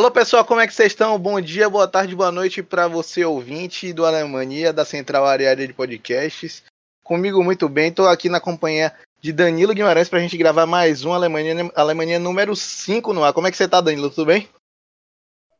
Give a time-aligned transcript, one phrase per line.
[0.00, 1.18] Alô pessoal, como é que vocês estão?
[1.18, 5.74] Bom dia, boa tarde, boa noite para você ouvinte do Alemanha, da Central Área de
[5.74, 6.62] Podcasts.
[7.04, 11.04] Comigo muito bem, estou aqui na companhia de Danilo Guimarães para a gente gravar mais
[11.04, 13.34] um Alemanha, Alemanha número 5 no ar.
[13.34, 14.08] Como é que você está, Danilo?
[14.08, 14.48] Tudo bem?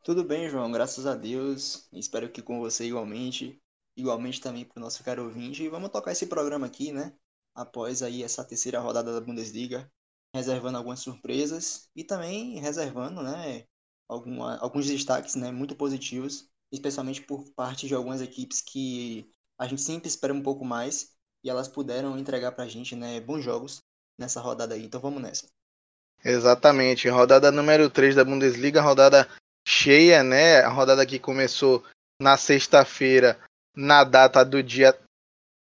[0.03, 1.87] Tudo bem, João, graças a Deus.
[1.93, 3.61] Espero que com você igualmente,
[3.95, 5.65] igualmente também para o nosso caro ouvinte.
[5.65, 7.13] E vamos tocar esse programa aqui, né?
[7.55, 9.87] Após aí essa terceira rodada da Bundesliga,
[10.35, 13.67] reservando algumas surpresas e também reservando, né,
[14.11, 19.81] alguma, alguns destaques né, muito positivos, especialmente por parte de algumas equipes que a gente
[19.81, 21.13] sempre espera um pouco mais
[21.45, 23.79] e elas puderam entregar para a gente né, bons jogos
[24.19, 24.85] nessa rodada aí.
[24.85, 25.47] Então vamos nessa.
[26.25, 29.29] Exatamente, rodada número 3 da Bundesliga, rodada
[29.67, 30.61] cheia, né?
[30.61, 31.83] A rodada que começou
[32.21, 33.39] na sexta-feira,
[33.75, 34.99] na data do dia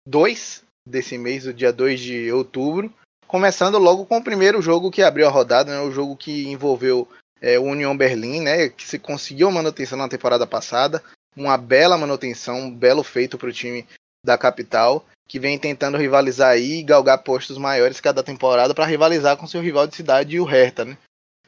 [0.06, 2.92] 2 desse mês, o dia 2 de outubro.
[3.28, 5.80] Começando logo com o primeiro jogo que abriu a rodada, né?
[5.80, 7.06] O jogo que envolveu
[7.40, 11.02] é, o Union Berlim, né, que se conseguiu manutenção na temporada passada,
[11.36, 13.86] uma bela manutenção, um belo feito para o time
[14.24, 19.36] da capital, que vem tentando rivalizar aí e galgar postos maiores cada temporada para rivalizar
[19.36, 20.84] com seu rival de cidade, o Hertha.
[20.84, 20.96] Né?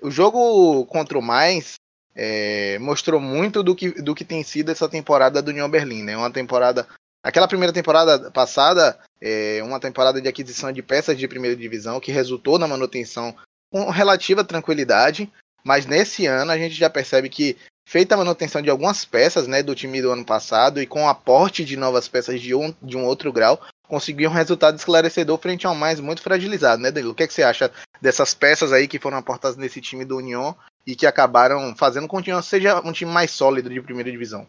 [0.00, 1.74] O jogo contra o Mainz
[2.14, 6.16] é, mostrou muito do que, do que tem sido essa temporada do Union Berlim, né?
[6.16, 6.86] Uma temporada,
[7.22, 12.12] aquela primeira temporada passada, é, uma temporada de aquisição de peças de primeira divisão que
[12.12, 13.34] resultou na manutenção
[13.70, 15.30] com relativa tranquilidade,
[15.64, 17.56] mas nesse ano a gente já percebe que,
[17.90, 21.08] feita a manutenção de algumas peças né, do time do ano passado e com o
[21.08, 25.66] aporte de novas peças de um, de um outro grau, conseguiu um resultado esclarecedor frente
[25.66, 27.10] ao mais muito fragilizado, né, Danilo?
[27.10, 27.68] O que, é que você acha
[28.00, 30.56] dessas peças aí que foram aportadas nesse time do União
[30.86, 34.46] e que acabaram fazendo com que o seja um time mais sólido de primeira divisão?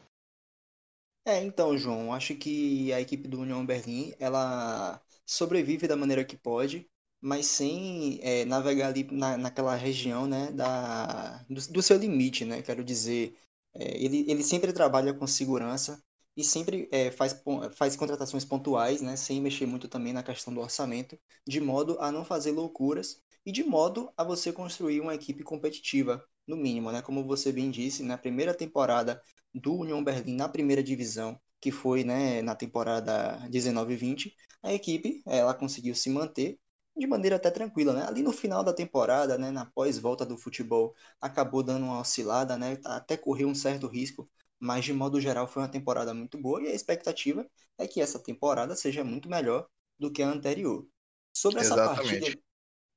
[1.26, 6.38] É, então, João, acho que a equipe do União Berlim, ela sobrevive da maneira que
[6.38, 6.88] pode,
[7.22, 12.62] mas sem é, navegar ali na, naquela região né, da, do, do, seu limite, né?
[12.62, 13.36] Quero dizer,
[13.74, 16.02] é, ele, ele sempre trabalha com segurança
[16.36, 17.42] e sempre é, faz,
[17.76, 22.12] faz contratações pontuais, né, sem mexer muito também na questão do orçamento, de modo a
[22.12, 27.02] não fazer loucuras e de modo a você construir uma equipe competitiva, no mínimo, né?
[27.02, 29.22] Como você bem disse, na primeira temporada
[29.54, 34.34] do Union Berlim na primeira divisão, que foi né, na temporada 19-20,
[34.64, 36.60] a equipe ela conseguiu se manter
[36.96, 38.06] de maneira até tranquila, né?
[38.08, 42.78] Ali no final da temporada, né, na pós-volta do futebol, acabou dando uma oscilada, né?
[42.86, 44.30] Até correu um certo risco,
[44.60, 47.48] mas de modo geral foi uma temporada muito boa e a expectativa
[47.78, 50.86] é que essa temporada seja muito melhor do que a anterior.
[51.34, 52.20] Sobre essa Exatamente.
[52.20, 52.42] partida,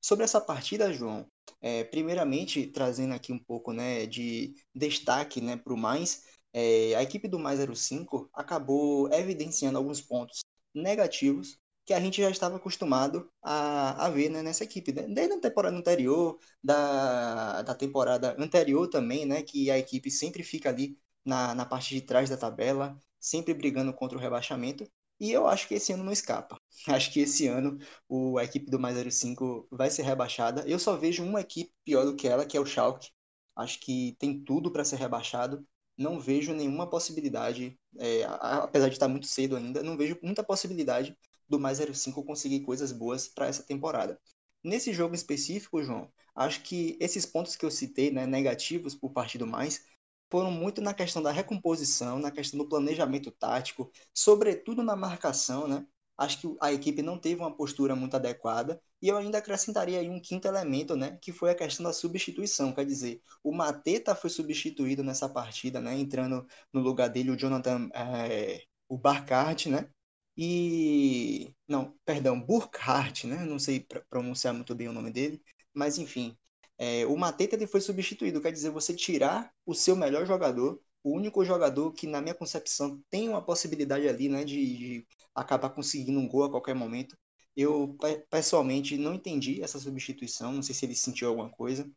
[0.01, 1.27] sobre essa partida, João,
[1.61, 6.23] é, primeiramente trazendo aqui um pouco, né, de destaque, né, para o mais,
[6.53, 12.29] é, a equipe do mais 05 acabou evidenciando alguns pontos negativos que a gente já
[12.29, 14.91] estava acostumado a, a ver né, nessa equipe.
[14.91, 15.03] Né?
[15.03, 20.69] Desde a temporada anterior, da, da temporada anterior também, né, que a equipe sempre fica
[20.69, 24.89] ali na, na parte de trás da tabela, sempre brigando contra o rebaixamento.
[25.19, 26.59] E eu acho que esse ano não escapa.
[26.87, 27.77] Acho que esse ano
[28.09, 30.63] o, a equipe do Mais 05 vai ser rebaixada.
[30.67, 33.09] Eu só vejo uma equipe pior do que ela, que é o Schalke.
[33.55, 35.65] Acho que tem tudo para ser rebaixado.
[35.97, 41.17] Não vejo nenhuma possibilidade, é, apesar de estar muito cedo ainda, não vejo muita possibilidade
[41.47, 44.19] do Mais 05 conseguir coisas boas para essa temporada.
[44.63, 49.37] Nesse jogo específico, João, acho que esses pontos que eu citei, né, negativos por parte
[49.37, 49.85] do Mais,
[50.31, 55.85] foram muito na questão da recomposição, na questão do planejamento tático, sobretudo na marcação, né?
[56.17, 60.09] Acho que a equipe não teve uma postura muito adequada e eu ainda acrescentaria aí
[60.09, 64.29] um quinto elemento, né, que foi a questão da substituição, quer dizer, o Mateta foi
[64.29, 69.89] substituído nessa partida, né, entrando no lugar dele o Jonathan, é, o Barcart, né,
[70.37, 71.53] e.
[71.67, 73.45] Não, perdão, Burkhardt, né?
[73.45, 75.41] Não sei pronunciar muito bem o nome dele,
[75.73, 76.37] mas enfim.
[76.77, 81.11] É, o Mateta ele foi substituído, quer dizer, você tirar o seu melhor jogador, o
[81.15, 86.19] único jogador que, na minha concepção, tem uma possibilidade ali, né, de, de acabar conseguindo
[86.19, 87.17] um gol a qualquer momento.
[87.55, 87.95] Eu,
[88.29, 91.89] pessoalmente, não entendi essa substituição, não sei se ele sentiu alguma coisa,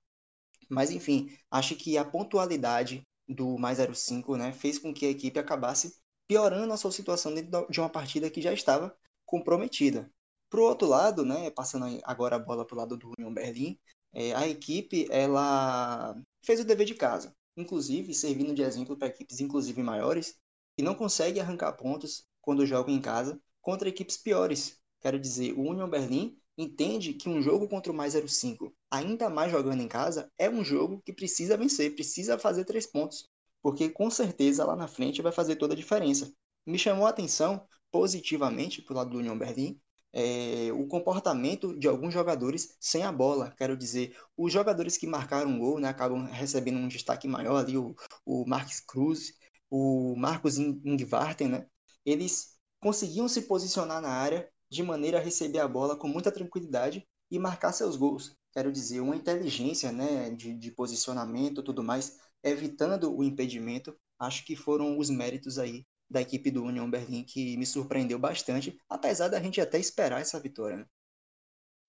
[0.69, 5.38] mas enfim, acho que a pontualidade do mais 05, né, fez com que a equipe
[5.38, 5.94] acabasse
[6.28, 8.94] piorando a sua situação dentro de uma partida que já estava
[9.25, 10.10] comprometida.
[10.50, 13.78] Para o outro lado, né, passando agora a bola para o lado do Union Berlim,
[14.12, 16.14] é, a equipe ela
[16.44, 20.36] fez o dever de casa, inclusive servindo de exemplo para equipes inclusive maiores
[20.76, 24.78] que não conseguem arrancar pontos quando jogam em casa contra equipes piores.
[25.00, 29.52] Quero dizer, o Union Berlim entende que um jogo contra o mais 05, ainda mais
[29.52, 33.28] jogando em casa, é um jogo que precisa vencer, precisa fazer três pontos
[33.62, 36.32] porque com certeza lá na frente vai fazer toda a diferença.
[36.66, 39.81] Me chamou a atenção positivamente pro lado do União Berlim
[40.12, 43.55] é, o comportamento de alguns jogadores sem a bola.
[43.56, 47.94] Quero dizer, os jogadores que marcaram gol né, acabam recebendo um destaque maior ali, o,
[48.25, 49.34] o Marcos Cruz,
[49.70, 51.66] o Marcos Ingvarten, né?
[52.04, 57.06] Eles conseguiam se posicionar na área de maneira a receber a bola com muita tranquilidade
[57.31, 58.37] e marcar seus gols.
[58.52, 63.96] Quero dizer, uma inteligência né, de, de posicionamento tudo mais, evitando o impedimento.
[64.18, 68.78] Acho que foram os méritos aí da equipe do União Berlim que me surpreendeu bastante,
[68.88, 70.78] apesar da gente até esperar essa vitória.
[70.78, 70.86] Né?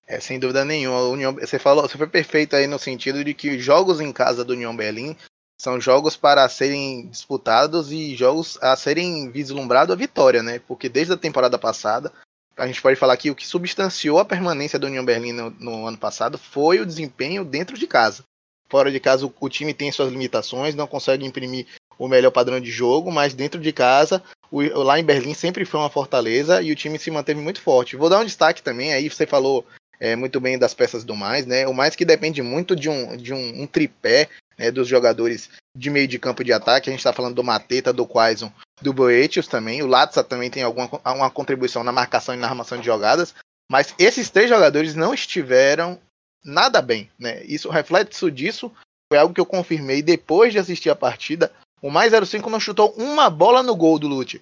[0.05, 1.01] É, sem dúvida nenhuma.
[1.03, 4.53] União, você falou, você foi perfeito aí no sentido de que jogos em casa do
[4.53, 5.15] União Berlim
[5.55, 10.59] são jogos para serem disputados e jogos a serem vislumbrado a vitória, né?
[10.59, 12.11] Porque desde a temporada passada,
[12.59, 15.87] a gente pode falar que o que substanciou a permanência do União Berlim no, no
[15.87, 18.23] ano passado foi o desempenho dentro de casa.
[18.69, 21.65] Fora de casa, o, o time tem suas limitações, não consegue imprimir
[21.97, 24.21] o melhor padrão de jogo, mas dentro de casa,
[24.51, 27.95] o, lá em Berlim sempre foi uma fortaleza e o time se manteve muito forte.
[27.95, 29.65] Vou dar um destaque também, aí você falou
[29.99, 31.67] é, muito bem das peças do mais, né?
[31.67, 35.89] O mais que depende muito de um, de um, um tripé né, dos jogadores de
[35.89, 36.89] meio de campo de ataque.
[36.89, 39.81] A gente está falando do Mateta, do Quaison, do Boetius também.
[39.81, 43.35] O Latza também tem alguma uma contribuição na marcação e na armação de jogadas.
[43.71, 45.99] Mas esses três jogadores não estiveram
[46.43, 47.09] nada bem.
[47.19, 47.43] Né?
[47.43, 48.71] Isso, reflexo disso
[49.11, 52.93] foi algo que eu confirmei depois de assistir a partida o mais 05 não chutou
[52.97, 54.41] uma bola no gol do Lute.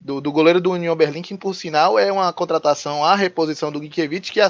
[0.00, 3.82] Do, do, goleiro do União Berlim, que por sinal é uma contratação, a reposição do
[3.82, 4.40] Gikiewicz, que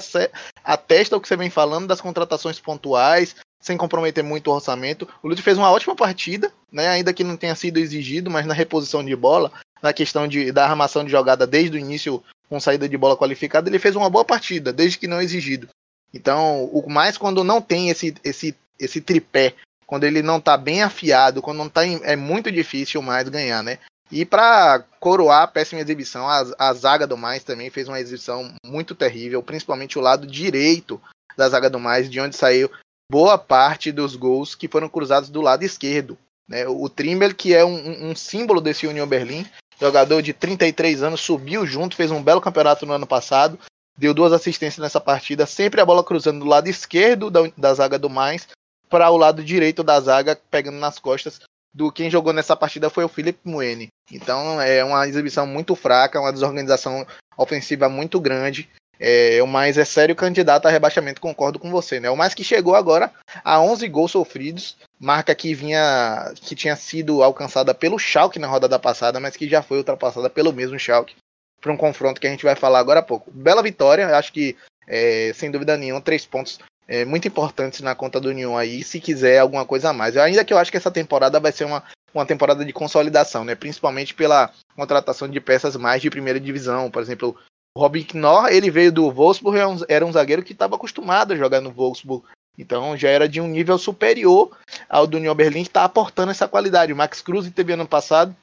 [0.63, 5.09] atesta o que você vem falando das contratações pontuais, sem comprometer muito o orçamento.
[5.23, 8.55] O Lute fez uma ótima partida, né, ainda que não tenha sido exigido, mas na
[8.55, 9.53] reposição de bola,
[9.83, 13.69] na questão de, da armação de jogada desde o início com saída de bola qualificada,
[13.69, 15.69] ele fez uma boa partida, desde que não exigido.
[16.15, 19.55] Então, o mais quando não tem esse, esse, esse tripé
[19.89, 23.63] quando ele não tá bem afiado, quando não tá em, é muito difícil mais ganhar,
[23.63, 23.79] né?
[24.13, 28.53] E para coroar a péssima exibição, a, a zaga do mais também fez uma exibição
[28.63, 31.01] muito terrível, principalmente o lado direito
[31.39, 32.71] da zaga do mais, de onde saiu
[33.11, 36.19] boa parte dos gols que foram cruzados do lado esquerdo.
[36.47, 36.67] Né?
[36.67, 39.47] O Trimber, que é um, um símbolo desse Union Berlim,
[39.81, 43.59] jogador de 33 anos, subiu junto, fez um belo campeonato no ano passado,
[43.97, 47.99] deu duas assistências nessa partida, sempre a bola cruzando do lado esquerdo da, da zaga
[47.99, 48.49] do mais,
[48.89, 51.41] para o lado direito da zaga, pegando nas costas
[51.75, 53.89] do quem jogou nessa partida foi o Felipe Muene.
[54.11, 57.07] Então é uma exibição muito fraca, uma desorganização
[57.37, 58.69] ofensiva muito grande.
[59.01, 62.11] É, o mais é sério candidato a rebaixamento, concordo com você, né?
[62.11, 63.13] O mais que chegou agora
[63.45, 68.79] a 11 gols sofridos, marca que vinha que tinha sido alcançada pelo Schalke na rodada
[68.79, 71.15] passada, mas que já foi ultrapassada pelo mesmo Schalke
[71.61, 73.31] para um confronto que a gente vai falar agora há pouco.
[73.31, 74.57] Bela vitória, acho que
[74.87, 76.59] é, sem dúvida nenhuma, três pontos
[76.89, 80.17] é, muito importantes na conta do União aí, se quiser alguma coisa a mais.
[80.17, 81.85] Ainda que eu acho que essa temporada vai ser uma,
[82.15, 83.55] uma temporada de consolidação, né?
[83.55, 86.91] Principalmente pela contratação de peças mais de primeira divisão.
[86.91, 87.37] Por exemplo,
[87.79, 91.71] Robin Knorr, ele veio do Wolfsburg, era um, zagueiro que estava acostumado a jogar no
[91.71, 92.25] Wolfsburg.
[92.59, 94.51] Então já era de um nível superior
[94.89, 96.93] ao do União Berlim, que está aportando essa qualidade.
[96.93, 98.35] O Max Cruz teve ano passado,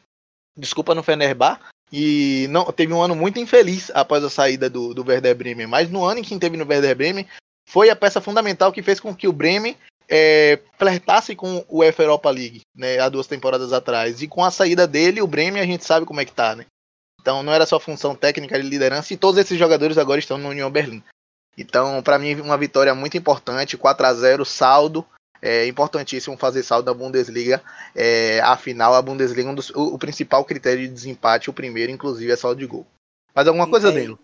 [0.57, 1.59] desculpa no Fenerbah,
[1.91, 5.67] e não teve um ano muito infeliz após a saída do, do Werder Bremen.
[5.67, 7.27] Mas no ano em que teve no Werder Bremen,
[7.67, 9.75] foi a peça fundamental que fez com que o Bremen
[10.07, 14.21] é, flertasse com o UEFA Europa League, né, há duas temporadas atrás.
[14.21, 16.65] E com a saída dele, o Bremen a gente sabe como é que tá, né?
[17.25, 20.49] Então não era só função técnica de liderança e todos esses jogadores agora estão no
[20.49, 21.01] União Berlim.
[21.57, 25.03] Então, para mim, uma vitória muito importante, 4 a 0 saldo.
[25.41, 27.63] É importantíssimo fazer saldo da Bundesliga.
[27.95, 32.31] É, afinal, a Bundesliga, um dos, o, o, principal critério de desempate, o primeiro, inclusive,
[32.31, 32.85] é saldo de gol.
[33.33, 34.15] Mas alguma coisa dele?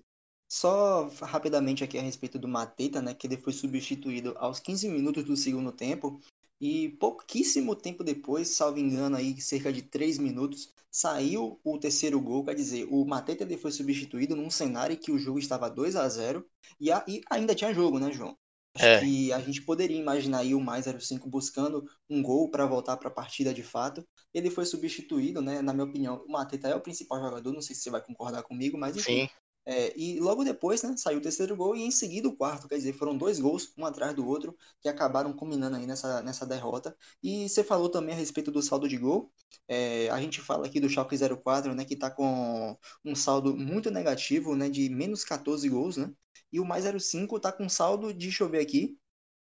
[0.48, 5.24] Só rapidamente aqui a respeito do Mateta, né, que ele foi substituído aos 15 minutos
[5.24, 6.22] do segundo tempo
[6.62, 12.46] e pouquíssimo tempo depois, salvo engano aí, cerca de 3 minutos, saiu o terceiro gol,
[12.46, 16.46] quer dizer, o Mateta foi substituído num cenário que o jogo estava 2 a 0
[16.80, 18.38] e, a, e ainda tinha jogo, né, João?
[18.76, 19.00] Acho é.
[19.00, 23.10] que a gente poderia imaginar aí o mais 05 buscando um gol para voltar para
[23.10, 24.08] a partida de fato.
[24.34, 25.62] Ele foi substituído, né?
[25.62, 28.44] Na minha opinião, o Mateta é o principal jogador, não sei se você vai concordar
[28.44, 29.30] comigo, mas enfim, Sim.
[29.66, 32.78] É, e logo depois, né, saiu o terceiro gol e em seguida o quarto, quer
[32.78, 36.96] dizer, foram dois gols, um atrás do outro, que acabaram combinando aí nessa, nessa derrota.
[37.22, 39.32] E você falou também a respeito do saldo de gol.
[39.68, 43.92] É, a gente fala aqui do Schalke 04, né, que está com um saldo muito
[43.92, 46.12] negativo, né, de menos 14 gols, né?
[46.52, 48.98] E o mais 05 está com saldo de, deixa eu ver aqui,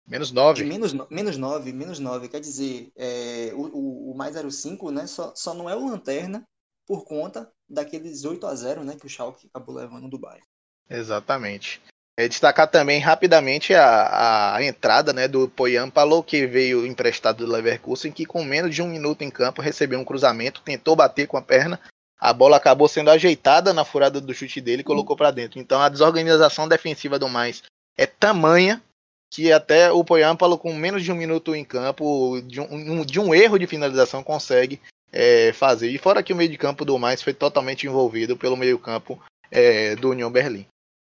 [0.06, 0.64] Menos 9.
[0.64, 2.28] Menos, menos 9, menos 9.
[2.28, 5.04] Quer dizer, é, o, o, o mais 05, né?
[5.06, 6.46] Só, só não é o Lanterna,
[6.87, 10.47] por conta daqueles 8 a 0 né, que o Schalke acabou levando do Bayern.
[10.88, 11.81] Exatamente.
[12.19, 17.52] É, destacar também rapidamente a, a entrada né, do Poyan Palo, que veio emprestado do
[17.52, 21.37] Leverkusen, que com menos de um minuto em campo recebeu um cruzamento, tentou bater com
[21.37, 21.78] a perna,
[22.19, 25.59] a bola acabou sendo ajeitada na furada do chute dele e colocou para dentro.
[25.59, 27.62] Então a desorganização defensiva do mais
[27.99, 28.83] é tamanha
[29.31, 33.35] que até o Poyampalo, com menos de um minuto em campo, de um, de um
[33.35, 34.81] erro de finalização, consegue
[35.12, 35.90] é, fazer.
[35.90, 39.20] E fora que o meio de campo do mais foi totalmente envolvido pelo meio campo
[39.50, 40.66] é, do União Berlim.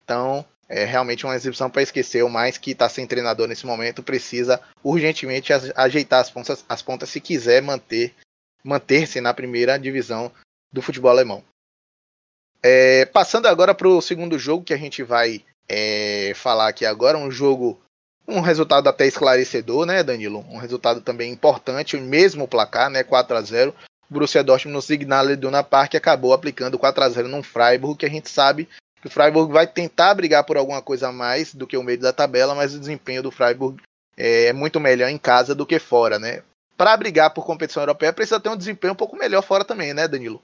[0.03, 2.23] Então, é realmente uma exibição para esquecer.
[2.23, 7.09] O mais que está sem treinador nesse momento precisa urgentemente ajeitar as pontas, as pontas
[7.09, 8.13] se quiser manter
[8.63, 10.31] manter-se na primeira divisão
[10.71, 11.43] do futebol alemão.
[12.61, 17.17] É, passando agora para o segundo jogo que a gente vai é, falar aqui agora,
[17.17, 17.79] um jogo,
[18.27, 20.45] um resultado até esclarecedor, né, Danilo?
[20.49, 23.75] Um resultado também importante, o mesmo placar, né, 4 a 0
[24.09, 28.09] Borussia Dortmund no Signal Iduna Park acabou aplicando 4 a 0 no Freiburg, que a
[28.09, 28.69] gente sabe
[29.01, 31.99] que o Freiburg vai tentar brigar por alguma coisa a mais do que o meio
[31.99, 33.81] da tabela, mas o desempenho do Freiburg
[34.15, 36.43] é muito melhor em casa do que fora, né?
[36.77, 40.07] Para brigar por competição europeia precisa ter um desempenho um pouco melhor fora também, né,
[40.07, 40.41] Danilo?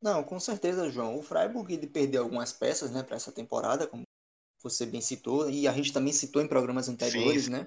[0.00, 1.18] Não, com certeza, João.
[1.18, 4.02] O Freiburg ele perdeu algumas peças, né, para essa temporada, como
[4.62, 7.50] você bem citou, e a gente também citou em programas anteriores, Sim.
[7.50, 7.66] né?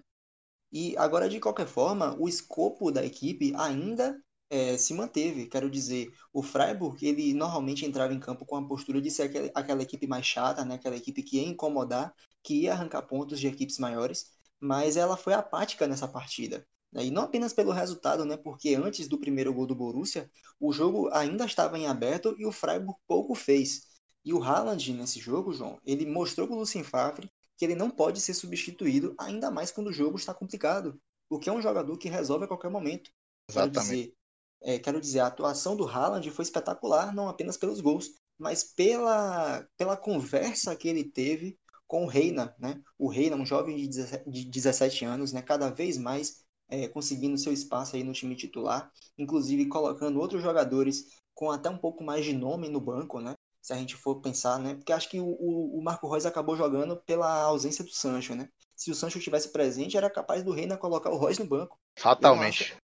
[0.72, 5.48] E agora, de qualquer forma, o escopo da equipe ainda é, se manteve.
[5.48, 9.52] Quero dizer, o Freiburg, ele normalmente entrava em campo com a postura de ser aquela,
[9.54, 10.76] aquela equipe mais chata, né?
[10.76, 15.34] aquela equipe que ia incomodar, que ia arrancar pontos de equipes maiores, mas ela foi
[15.34, 16.66] apática nessa partida.
[16.92, 17.06] Né?
[17.06, 18.38] E não apenas pelo resultado, né?
[18.38, 22.52] porque antes do primeiro gol do Borussia, o jogo ainda estava em aberto e o
[22.52, 23.95] Freiburg pouco fez.
[24.26, 27.90] E o Haaland, nesse jogo, João, ele mostrou para o Lucien Favre que ele não
[27.90, 31.00] pode ser substituído, ainda mais quando o jogo está complicado.
[31.30, 33.12] Porque é um jogador que resolve a qualquer momento.
[33.48, 33.74] Exatamente.
[33.74, 34.14] Quero dizer,
[34.62, 39.66] é, quero dizer, a atuação do Haaland foi espetacular, não apenas pelos gols, mas pela,
[39.78, 42.82] pela conversa que ele teve com o Reina, né?
[42.98, 45.42] O Reina, um jovem de 17, de 17 anos, né?
[45.42, 51.06] Cada vez mais é, conseguindo seu espaço aí no time titular, inclusive colocando outros jogadores
[51.34, 53.36] com até um pouco mais de nome no banco, né?
[53.66, 54.76] Se a gente for pensar, né?
[54.76, 58.48] Porque acho que o, o, Marco Reus acabou jogando pela ausência do Sancho, né?
[58.76, 61.80] Se o Sancho estivesse presente, era capaz do Reina colocar o Royce no banco.
[61.98, 62.78] Fatalmente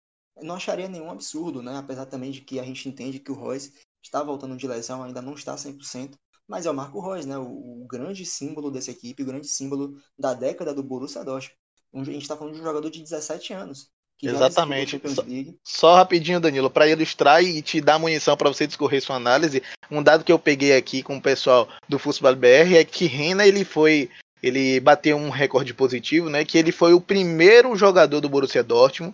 [0.41, 1.77] não acharia nenhum absurdo, né?
[1.77, 5.21] Apesar também de que a gente entende que o Royce está voltando de lesão, ainda
[5.21, 6.15] não está 100%,
[6.47, 7.37] mas é o Marco Reus, né?
[7.37, 11.57] O, o, grande símbolo dessa equipe, o grande símbolo da década do Borussia Dortmund.
[11.93, 13.89] A gente está falando de um jogador de 17 anos.
[14.21, 15.01] Exatamente.
[15.05, 15.23] Só,
[15.63, 20.03] só, rapidinho, Danilo, para ilustrar e te dar munição para você discorrer sua análise, um
[20.03, 23.63] dado que eu peguei aqui com o pessoal do Futebol BR é que Reina ele
[23.63, 24.09] foi
[24.41, 26.45] ele bateu um recorde positivo, né?
[26.45, 29.13] Que ele foi o primeiro jogador do Borussia Dortmund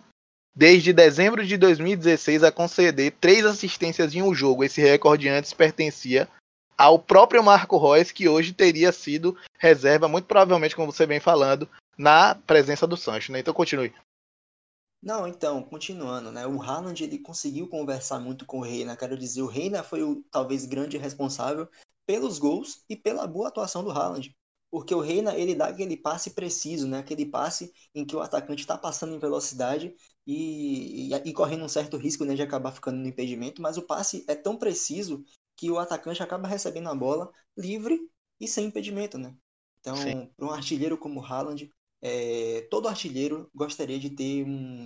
[0.55, 4.63] desde dezembro de 2016 a conceder três assistências em um jogo.
[4.63, 6.27] Esse recorde antes pertencia
[6.77, 11.67] ao próprio Marco Reus, que hoje teria sido reserva, muito provavelmente, como você vem falando,
[11.97, 13.31] na presença do Sancho.
[13.31, 13.39] Né?
[13.39, 13.93] Então continue.
[15.05, 16.45] Não, então, continuando, né?
[16.47, 18.97] O Haaland ele conseguiu conversar muito com o Reina.
[18.97, 21.69] Quero dizer, o Reina foi o talvez grande responsável
[22.05, 24.35] pelos gols e pela boa atuação do Haaland
[24.75, 26.97] porque o Reina ele dá aquele passe preciso, né?
[26.97, 29.95] Aquele passe em que o atacante está passando em velocidade
[30.27, 33.83] e, e, e, correndo um certo risco né, de acabar ficando no impedimento, mas o
[33.83, 35.23] passe é tão preciso
[35.55, 37.97] que o atacante acaba recebendo a bola livre
[38.37, 39.33] e sem impedimento, né?
[39.79, 39.95] Então,
[40.35, 41.71] para um artilheiro como o Haaland,
[42.01, 44.83] é, todo artilheiro gostaria de ter um,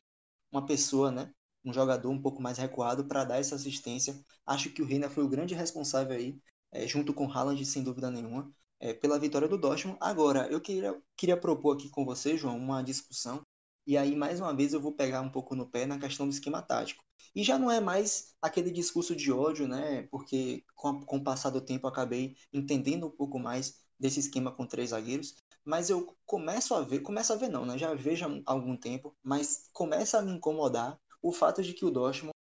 [0.52, 1.32] uma pessoa, né?
[1.64, 4.20] Um jogador um pouco mais recuado para dar essa assistência.
[4.46, 6.40] Acho que o Reina foi o grande responsável aí,
[6.72, 9.98] é, junto com Haaland, sem dúvida nenhuma, é, pela vitória do Dortmund.
[10.02, 13.42] Agora, eu queria, queria propor aqui com você, João, uma discussão.
[13.86, 16.32] E aí, mais uma vez, eu vou pegar um pouco no pé na questão do
[16.34, 17.04] esquema tático.
[17.36, 20.04] E já não é mais aquele discurso de ódio, né?
[20.12, 24.52] Porque com, com o passar do tempo eu acabei entendendo um pouco mais desse esquema
[24.52, 25.36] com três zagueiros.
[25.66, 27.78] Mas eu começo a ver, começo a ver não, né?
[27.78, 31.92] Já vejo há algum tempo, mas começa a me incomodar o fato de que o
[31.92, 32.34] Dortmund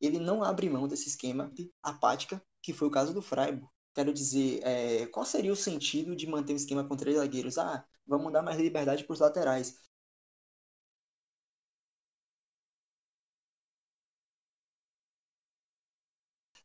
[0.00, 3.66] ele não abre mão desse esquema apática, que foi o caso do Freiburg.
[3.94, 7.56] Quero dizer, é, qual seria o sentido de manter um esquema com três zagueiros?
[7.58, 9.78] Ah, vamos dar mais liberdade para os laterais.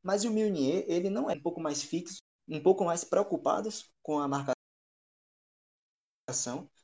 [0.03, 2.17] Mas o Milnier, ele não é um pouco mais fixo,
[2.48, 3.70] um pouco mais preocupado
[4.01, 4.55] com a marcação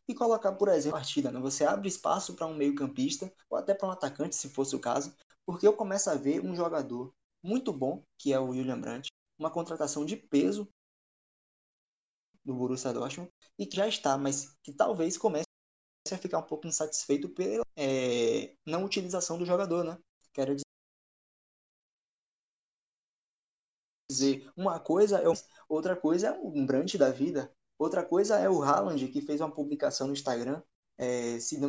[0.08, 1.32] e colocar, por exemplo, a partida.
[1.32, 1.40] Né?
[1.40, 5.16] Você abre espaço para um meio-campista ou até para um atacante, se fosse o caso,
[5.46, 9.52] porque eu começo a ver um jogador muito bom, que é o William Brandt, uma
[9.52, 10.68] contratação de peso
[12.44, 15.46] do Borussia Dortmund e que já está, mas que talvez comece
[16.12, 19.98] a ficar um pouco insatisfeito pela é, não utilização do jogador, né?
[20.34, 20.56] Quero
[24.20, 25.26] dizer, uma coisa é
[25.70, 29.52] outra coisa é um Brandt da vida, outra coisa é o Haaland que fez uma
[29.52, 30.62] publicação no Instagram
[30.98, 31.60] é, se,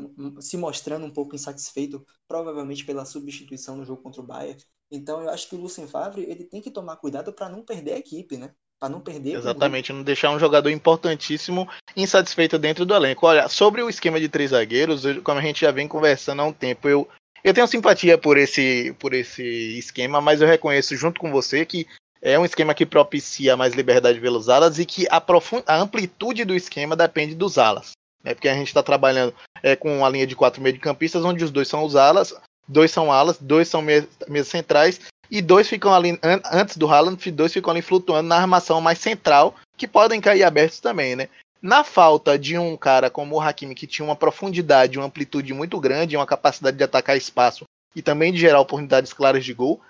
[0.41, 4.63] se mostrando um pouco insatisfeito, provavelmente pela substituição no jogo contra o Bayern.
[4.91, 7.93] Então eu acho que o Lucien Favre ele tem que tomar cuidado para não perder
[7.93, 8.53] a equipe, né?
[8.81, 9.37] Para não perder.
[9.37, 13.27] Exatamente, não deixar um jogador importantíssimo insatisfeito dentro do elenco.
[13.27, 16.53] Olha, sobre o esquema de três zagueiros, como a gente já vem conversando há um
[16.53, 17.07] tempo, eu,
[17.45, 19.43] eu tenho simpatia por esse, por esse
[19.79, 21.87] esquema, mas eu reconheço junto com você que
[22.21, 25.23] é um esquema que propicia mais liberdade pelos alas e que a,
[25.67, 27.93] a amplitude do esquema depende dos alas.
[28.23, 28.35] Né?
[28.35, 31.69] Porque a gente está trabalhando é, com uma linha de quatro meio-campistas, onde os dois
[31.69, 32.35] são os alas,
[32.67, 34.09] dois são alas, dois são meias
[34.45, 38.81] centrais e dois ficam ali an antes do Haaland, dois ficam ali flutuando na armação
[38.81, 41.29] mais central, que podem cair abertos também, né?
[41.61, 45.79] Na falta de um cara como o Hakimi, que tinha uma profundidade, uma amplitude muito
[45.81, 47.65] grande, uma capacidade de atacar espaço
[47.97, 49.81] e também de gerar oportunidades claras de gol,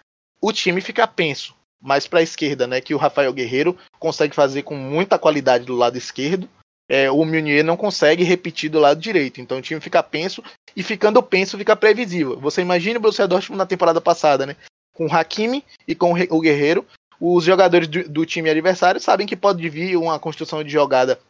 [0.41, 2.81] o time fica penso mais para a esquerda, né?
[2.81, 6.49] Que o Rafael Guerreiro consegue fazer com muita qualidade do lado esquerdo.
[6.91, 9.41] É, o Meunier não consegue repetir do lado direito.
[9.41, 10.43] Então o time fica penso
[10.75, 12.41] e ficando penso fica previsível.
[12.41, 14.57] Você imagina o Borussia Dortmund na temporada passada, né?
[14.95, 16.87] Com o Hakimi e com o Guerreiro,
[17.21, 21.21] os jogadores do, do time adversário sabem que pode vir uma construção de jogada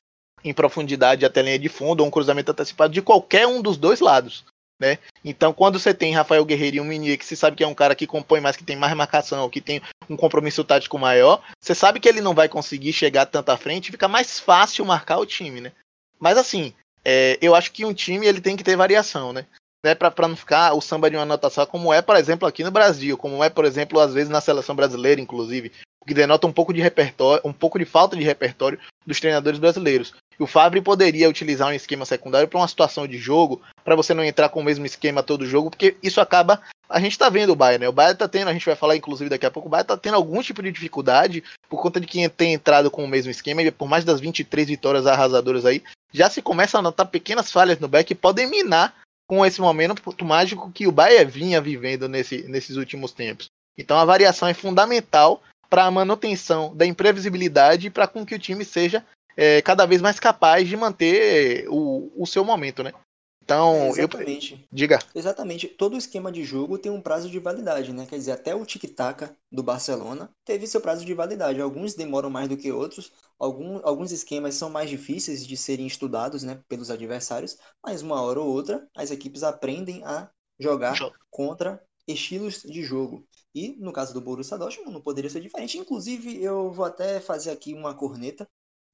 [0.44, 3.76] em profundidade até a linha de fundo ou um cruzamento antecipado de qualquer um dos
[3.76, 4.44] dois lados
[4.78, 4.98] né?
[5.24, 7.74] Então, quando você tem Rafael Guerreiro e um Minier, que você sabe que é um
[7.74, 11.74] cara que compõe mais, que tem mais marcação, que tem um compromisso tático maior, você
[11.74, 15.26] sabe que ele não vai conseguir chegar tanto à frente, fica mais fácil marcar o
[15.26, 15.72] time, né?
[16.18, 16.72] Mas assim,
[17.04, 19.46] é, eu acho que um time ele tem que ter variação, né?
[19.84, 22.70] né para não ficar o samba de uma anotação, como é, por exemplo, aqui no
[22.70, 26.52] Brasil, como é, por exemplo, às vezes na seleção brasileira, inclusive, o que denota um
[26.52, 30.14] pouco de repertório, um pouco de falta de repertório dos treinadores brasileiros.
[30.38, 34.24] O Fábio poderia utilizar um esquema secundário para uma situação de jogo, para você não
[34.24, 36.60] entrar com o mesmo esquema todo jogo, porque isso acaba.
[36.88, 37.88] A gente está vendo o Bayern, né?
[37.88, 39.96] O Bayern está tendo, a gente vai falar inclusive daqui a pouco, o Bayern está
[39.96, 43.62] tendo algum tipo de dificuldade por conta de quem tem entrado com o mesmo esquema,
[43.62, 47.78] e por mais das 23 vitórias arrasadoras aí, já se começa a notar pequenas falhas
[47.80, 48.94] no back que podem minar
[49.26, 53.46] com esse momento mágico que o Bayern vinha vivendo nesse, nesses últimos tempos.
[53.76, 58.38] Então a variação é fundamental para a manutenção da imprevisibilidade e para com que o
[58.38, 59.04] time seja
[59.38, 62.92] é, cada vez mais capaz de manter o, o seu momento, né?
[63.40, 64.54] Então, Exatamente.
[64.54, 64.58] Eu...
[64.70, 64.98] Diga.
[65.14, 65.68] Exatamente.
[65.68, 68.04] Todo esquema de jogo tem um prazo de validade, né?
[68.04, 71.60] Quer dizer, até o tic-tac do Barcelona teve seu prazo de validade.
[71.60, 76.42] Alguns demoram mais do que outros, algum, alguns esquemas são mais difíceis de serem estudados,
[76.42, 80.98] né, pelos adversários, mas uma hora ou outra as equipes aprendem a jogar
[81.30, 83.24] contra estilos de jogo.
[83.54, 85.78] E no caso do Borussia Dortmund não poderia ser diferente.
[85.78, 88.46] Inclusive, eu vou até fazer aqui uma corneta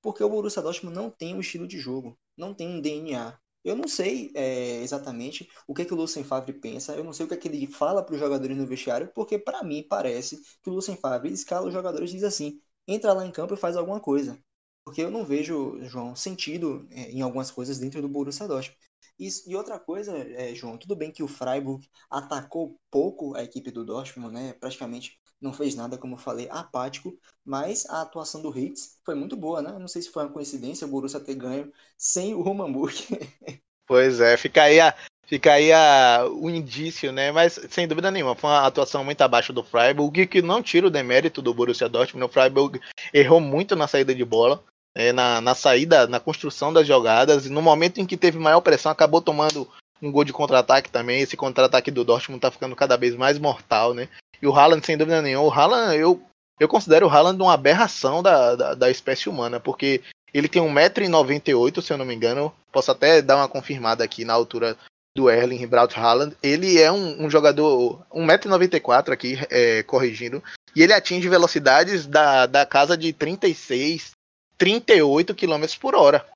[0.04, 3.38] porque o Borussia Dortmund não tem um estilo de jogo, não tem um DNA.
[3.64, 7.14] Eu não sei é, exatamente o que, é que o Lucien Favre pensa, eu não
[7.14, 9.82] sei o que, é que ele fala para os jogadores no vestiário, porque para mim
[9.88, 13.54] parece que o Lucien Favre escala os jogadores e diz assim: entra lá em campo
[13.54, 14.38] e faz alguma coisa.
[14.84, 18.78] Porque eu não vejo, João, sentido é, em algumas coisas dentro do Borussia Dortmund.
[19.18, 20.12] E, e outra coisa,
[20.54, 24.52] João, tudo bem que o Freiburg atacou pouco a equipe do Dortmund, né?
[24.54, 29.36] Praticamente não fez nada, como eu falei, apático, mas a atuação do Hitz foi muito
[29.36, 29.78] boa, né?
[29.78, 33.06] Não sei se foi uma coincidência o Borussia ter ganho sem o Roman Burke.
[33.86, 34.94] Pois é, fica aí, a,
[35.26, 37.30] fica aí a, o indício, né?
[37.30, 40.90] Mas sem dúvida nenhuma, foi uma atuação muito abaixo do Freiburg, que não tira o
[40.90, 42.24] demérito do Borussia Dortmund.
[42.24, 42.80] O Freiburg
[43.12, 47.50] errou muito na saída de bola, é, na, na saída, na construção das jogadas, e
[47.50, 49.68] no momento em que teve maior pressão, acabou tomando
[50.00, 51.20] um gol de contra-ataque também.
[51.20, 54.08] Esse contra-ataque do Dortmund tá ficando cada vez mais mortal, né?
[54.40, 56.22] E o Haaland, sem dúvida nenhuma, o Haaland, eu,
[56.60, 61.80] eu considero o Haaland uma aberração da, da, da espécie humana, porque ele tem 1,98m,
[61.80, 62.52] se eu não me engano.
[62.72, 64.76] Posso até dar uma confirmada aqui na altura
[65.16, 66.36] do Erling Braut Haaland.
[66.42, 70.42] Ele é um, um jogador 1,94m aqui, é, corrigindo.
[70.74, 74.10] E ele atinge velocidades da, da casa de 36,
[74.58, 76.26] 38 km por hora.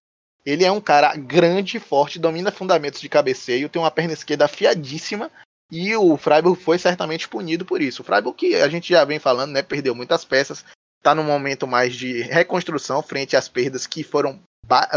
[0.47, 5.31] Ele é um cara grande, forte, domina fundamentos de cabeceio, tem uma perna esquerda afiadíssima
[5.71, 8.03] e o Freiburg foi certamente punido por isso.
[8.03, 10.65] O Freiburg, que a gente já vem falando, né, perdeu muitas peças,
[10.99, 14.41] está num momento mais de reconstrução frente às perdas que foram,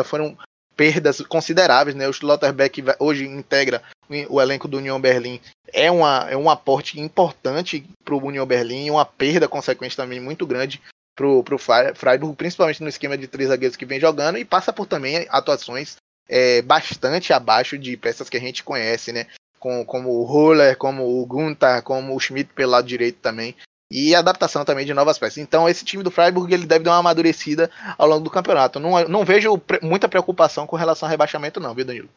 [0.06, 0.38] foram
[0.76, 1.96] perdas consideráveis.
[1.96, 2.08] Né?
[2.08, 3.84] O Schlotterbeck hoje integra
[4.30, 5.42] o elenco do União Berlim.
[5.74, 10.46] É, uma, é um aporte importante para o União Berlim uma perda consequente também muito
[10.46, 10.82] grande
[11.16, 11.58] para o
[11.96, 15.98] Freiburg, principalmente no esquema de três zagueiros que vem jogando, e passa por também atuações
[16.28, 19.28] é, bastante abaixo de peças que a gente conhece, né?
[19.62, 23.56] Com, como o Roller, como o Gunther, como o Schmidt pelo lado direito também.
[23.92, 25.38] E adaptação também de novas peças.
[25.38, 28.80] Então, esse time do Freiburg ele deve dar uma amadurecida ao longo do campeonato.
[28.80, 32.10] Não, não vejo muita preocupação com relação ao rebaixamento, não, viu, Danilo?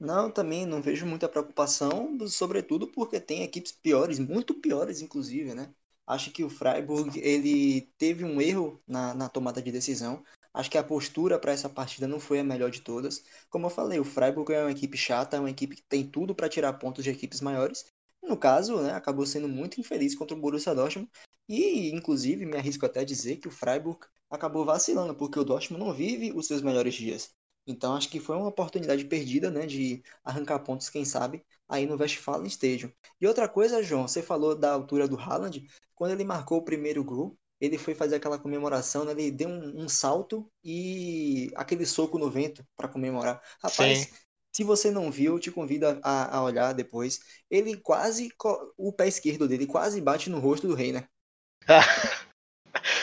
[0.00, 5.70] Não, também não vejo muita preocupação, sobretudo porque tem equipes piores, muito piores, inclusive, né?
[6.06, 10.24] Acho que o Freiburg ele teve um erro na, na tomada de decisão.
[10.54, 13.24] Acho que a postura para essa partida não foi a melhor de todas.
[13.50, 16.34] Como eu falei, o Freiburg é uma equipe chata, é uma equipe que tem tudo
[16.34, 17.84] para tirar pontos de equipes maiores.
[18.22, 21.10] No caso, né, acabou sendo muito infeliz contra o Borussia Dortmund
[21.48, 23.98] e, inclusive, me arrisco até a dizer que o Freiburg
[24.30, 27.34] acabou vacilando, porque o Dortmund não vive os seus melhores dias.
[27.66, 31.96] Então, acho que foi uma oportunidade perdida, né, de arrancar pontos, quem sabe, aí no
[31.96, 32.92] Westfalen Stadium.
[33.20, 37.02] E outra coisa, João, você falou da altura do Haaland, quando ele marcou o primeiro
[37.02, 42.18] gol, ele foi fazer aquela comemoração, né, ele deu um, um salto e aquele soco
[42.18, 43.40] no vento para comemorar.
[43.62, 44.24] Rapaz, Sim.
[44.54, 47.18] Se você não viu, eu te convido a, a, olhar depois.
[47.50, 48.28] Ele quase.
[48.78, 51.04] O pé esquerdo dele quase bate no rosto do rei, né?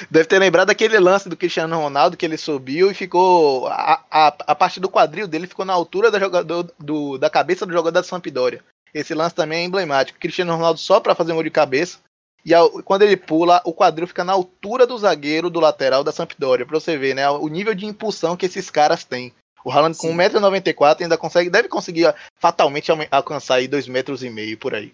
[0.09, 3.67] Deve ter lembrado aquele lance do Cristiano Ronaldo que ele subiu e ficou.
[3.67, 7.65] A, a, a parte do quadril dele ficou na altura da, jogador, do, da cabeça
[7.65, 8.63] do jogador da Sampdoria.
[8.93, 10.19] Esse lance também é emblemático.
[10.19, 11.99] Cristiano Ronaldo só para fazer um gol de cabeça.
[12.43, 16.11] E ao, quando ele pula, o quadril fica na altura do zagueiro do lateral da
[16.11, 16.65] Sampdoria.
[16.65, 17.29] Pra você ver, né?
[17.29, 19.33] O nível de impulsão que esses caras têm.
[19.63, 24.57] O Haaland com 1,94m ainda consegue, deve conseguir fatalmente alcançar aí 2,5 metros e meio
[24.57, 24.93] por aí.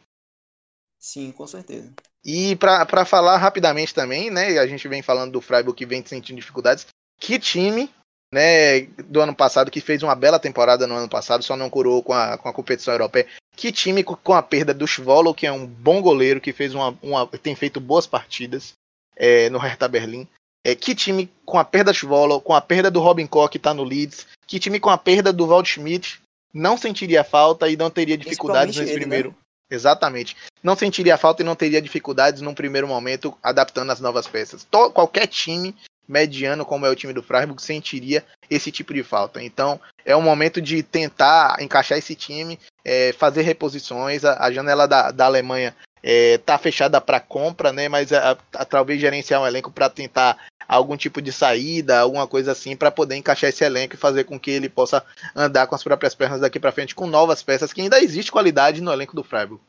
[0.99, 1.93] Sim, com certeza.
[2.25, 6.38] E para falar rapidamente também, né, a gente vem falando do Freiburg que vem sentindo
[6.38, 6.88] dificuldades.
[7.19, 7.89] Que time,
[8.33, 12.03] né, do ano passado que fez uma bela temporada no ano passado, só não curou
[12.03, 13.27] com a, com a competição europeia.
[13.58, 16.96] Que time com a perda do Schwolo, que é um bom goleiro, que fez uma,
[17.02, 18.74] uma tem feito boas partidas
[19.15, 20.28] é, no Hertha Berlim.
[20.63, 23.58] É, que time com a perda do Schwolo, com a perda do Robin Koch que
[23.58, 26.22] está no Leeds, que time com a perda do Walt Schmidt
[26.54, 29.30] não sentiria falta e não teria dificuldades nesse ele, primeiro.
[29.30, 29.36] Né?
[29.72, 30.38] Exatamente.
[30.63, 34.63] Não sentiria falta e não teria dificuldades num primeiro momento adaptando as novas peças.
[34.70, 35.76] Todo, qualquer time
[36.08, 39.41] mediano, como é o time do Freiburg, sentiria esse tipo de falta.
[39.43, 44.24] Então, é um momento de tentar encaixar esse time, é, fazer reposições.
[44.24, 47.89] A, a janela da, da Alemanha é, tá fechada para compra, né?
[47.89, 52.52] Mas a, a, talvez gerenciar um elenco para tentar algum tipo de saída, alguma coisa
[52.52, 55.04] assim, para poder encaixar esse elenco e fazer com que ele possa
[55.36, 58.82] andar com as próprias pernas daqui para frente com novas peças, que ainda existe qualidade
[58.82, 59.62] no elenco do Freiburg.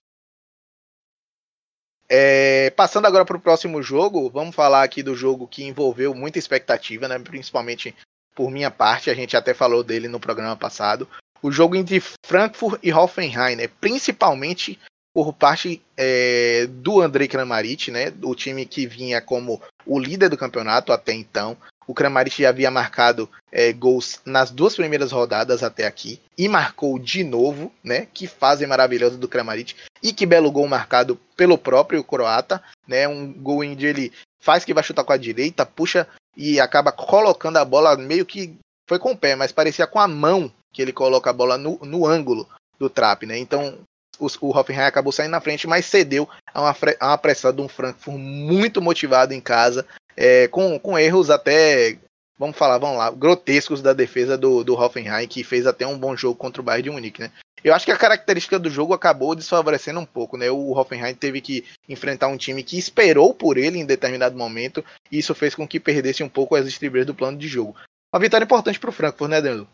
[2.10, 6.38] É, passando agora para o próximo jogo, vamos falar aqui do jogo que envolveu muita
[6.38, 7.94] expectativa, né, principalmente
[8.34, 11.08] por minha parte, a gente até falou dele no programa passado.
[11.42, 14.78] O jogo entre Frankfurt e Hoffenheim, né, principalmente
[15.12, 20.36] por parte é, do Andrei Kramaric, né, o time que vinha como o líder do
[20.36, 21.56] campeonato até então.
[21.88, 26.98] O Kramaric já havia marcado é, gols nas duas primeiras rodadas até aqui e marcou
[26.98, 28.06] de novo, né?
[28.12, 33.08] Que fase maravilhosa do Kramaric e que belo gol marcado pelo próprio croata, né?
[33.08, 37.56] Um gol onde ele faz que vai chutar com a direita, puxa e acaba colocando
[37.56, 38.54] a bola meio que
[38.86, 41.78] foi com o pé, mas parecia com a mão que ele coloca a bola no,
[41.82, 42.46] no ângulo
[42.78, 43.38] do trap, né?
[43.38, 43.78] Então
[44.20, 47.68] o Hoffenheim acabou saindo na frente, mas cedeu a uma, a uma pressão de um
[47.68, 49.86] Frankfurt muito motivado em casa,
[50.20, 51.96] é, com, com erros até,
[52.36, 56.16] vamos falar, vamos lá, grotescos da defesa do, do Hoffenheim, que fez até um bom
[56.16, 57.30] jogo contra o Bayern de Munique, né?
[57.62, 60.50] Eu acho que a característica do jogo acabou desfavorecendo um pouco, né?
[60.50, 65.18] O Hoffenheim teve que enfrentar um time que esperou por ele em determinado momento, e
[65.18, 67.76] isso fez com que perdesse um pouco as estribeiras do plano de jogo.
[68.12, 69.68] Uma vitória importante para o Frankfurt, né, Danilo?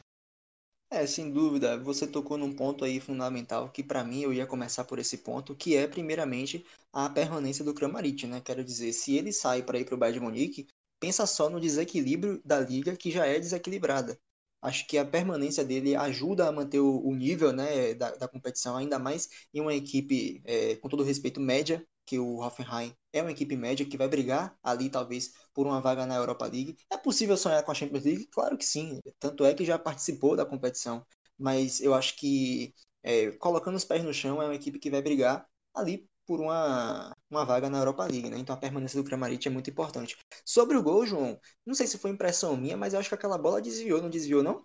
[0.94, 4.84] É, sem dúvida, você tocou num ponto aí fundamental que para mim eu ia começar
[4.84, 8.40] por esse ponto, que é primeiramente a permanência do Kramaric, né?
[8.40, 10.68] Quero dizer, se ele sai para ir para o Bayern de Munique,
[11.00, 14.16] pensa só no desequilíbrio da liga que já é desequilibrada.
[14.62, 18.76] Acho que a permanência dele ajuda a manter o, o nível né, da, da, competição,
[18.76, 23.30] ainda mais em uma equipe, é, com todo respeito, média, que o Hoffenheim é uma
[23.30, 26.76] equipe média que vai brigar ali, talvez, por uma vaga na Europa League.
[26.90, 28.26] É possível sonhar com a Champions League?
[28.26, 29.00] Claro que sim.
[29.18, 31.04] Tanto é que já participou da competição.
[31.38, 35.02] Mas eu acho que, é, colocando os pés no chão, é uma equipe que vai
[35.02, 38.38] brigar ali por uma, uma vaga na Europa League, né?
[38.38, 40.16] Então a permanência do Kramaric é muito importante.
[40.44, 43.38] Sobre o gol, João, não sei se foi impressão minha, mas eu acho que aquela
[43.38, 44.64] bola desviou, não desviou, não?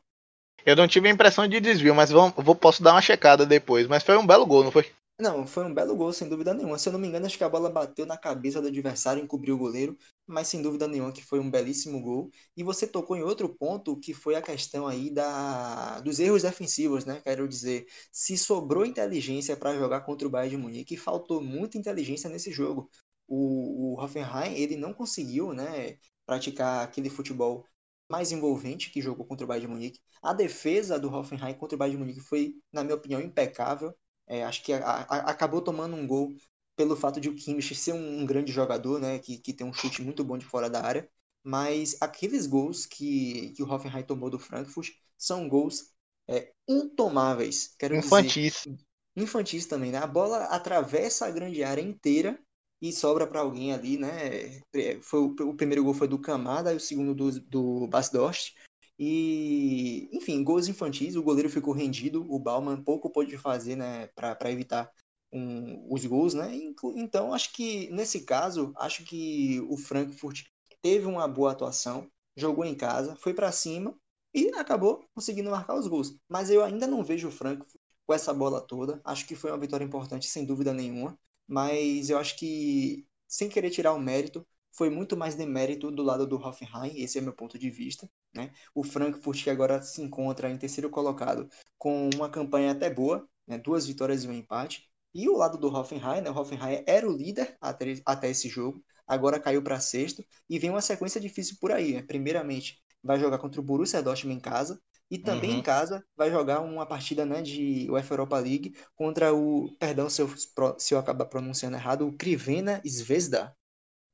[0.66, 3.88] Eu não tive a impressão de desvio, mas vou, vou, posso dar uma checada depois.
[3.88, 4.92] Mas foi um belo gol, não foi?
[5.22, 6.78] Não, foi um belo gol, sem dúvida nenhuma.
[6.80, 9.56] Se eu não me engano, acho que a bola bateu na cabeça do adversário, encobriu
[9.56, 12.32] o goleiro, mas sem dúvida nenhuma que foi um belíssimo gol.
[12.56, 16.00] E você tocou em outro ponto, que foi a questão aí da...
[16.00, 17.20] dos erros defensivos, né?
[17.22, 22.30] Quero dizer, se sobrou inteligência para jogar contra o Bayern de Munique, faltou muita inteligência
[22.30, 22.90] nesse jogo.
[23.28, 27.66] O, o Hoffenheim, ele não conseguiu, né, praticar aquele futebol
[28.10, 30.00] mais envolvente que jogou contra o Bayern de Munique.
[30.22, 33.94] A defesa do Hoffenheim contra o Bayern de Munique foi, na minha opinião, impecável.
[34.30, 36.34] É, acho que a, a, acabou tomando um gol
[36.76, 39.74] pelo fato de o Kimmich ser um, um, grande jogador, né, que, que tem um
[39.74, 41.10] chute muito bom de fora da área,
[41.44, 45.92] mas aqueles gols que, que o Hoffenheim tomou do Frankfurt são gols
[46.28, 47.76] é, intomáveis.
[47.78, 48.64] Quero infantis.
[48.64, 48.78] Dizer,
[49.16, 49.98] infantis também, né?
[49.98, 52.40] A bola atravessa a grande área inteira
[52.82, 54.62] e sobra para alguém ali, né?
[55.02, 58.56] Foi, o, primeiro gol foi do Camada e o segundo do, do Basdost.
[59.00, 64.52] E, enfim, gols infantis, o goleiro ficou rendido, o Bauman pouco pôde fazer, né, para
[64.52, 64.92] evitar
[65.32, 66.52] um, os gols, né?
[66.96, 70.44] Então, acho que nesse caso, acho que o Frankfurt
[70.82, 73.96] teve uma boa atuação, jogou em casa, foi para cima
[74.34, 76.16] e acabou conseguindo marcar os gols.
[76.28, 79.02] Mas eu ainda não vejo o Frankfurt com essa bola toda.
[79.06, 81.18] Acho que foi uma vitória importante, sem dúvida nenhuma.
[81.48, 86.28] Mas eu acho que, sem querer tirar o mérito, foi muito mais demérito do lado
[86.28, 88.10] do Hoffenheim, esse é meu ponto de vista.
[88.34, 88.52] Né?
[88.74, 93.58] O Frankfurt, que agora se encontra em terceiro colocado, com uma campanha até boa, né?
[93.58, 94.90] duas vitórias e um empate.
[95.14, 96.30] E o lado do Hoffenheim, né?
[96.30, 100.70] o Hoffenheim era o líder até, até esse jogo, agora caiu para sexto, e vem
[100.70, 101.94] uma sequência difícil por aí.
[101.94, 102.04] Né?
[102.04, 104.80] Primeiramente, vai jogar contra o Borussia Dortmund em casa,
[105.12, 105.58] e também uhum.
[105.58, 110.22] em casa vai jogar uma partida né, de UEFA Europa League contra o, perdão se
[110.22, 110.30] eu,
[110.78, 113.56] se eu acabar pronunciando errado, o Krivena Zvezda,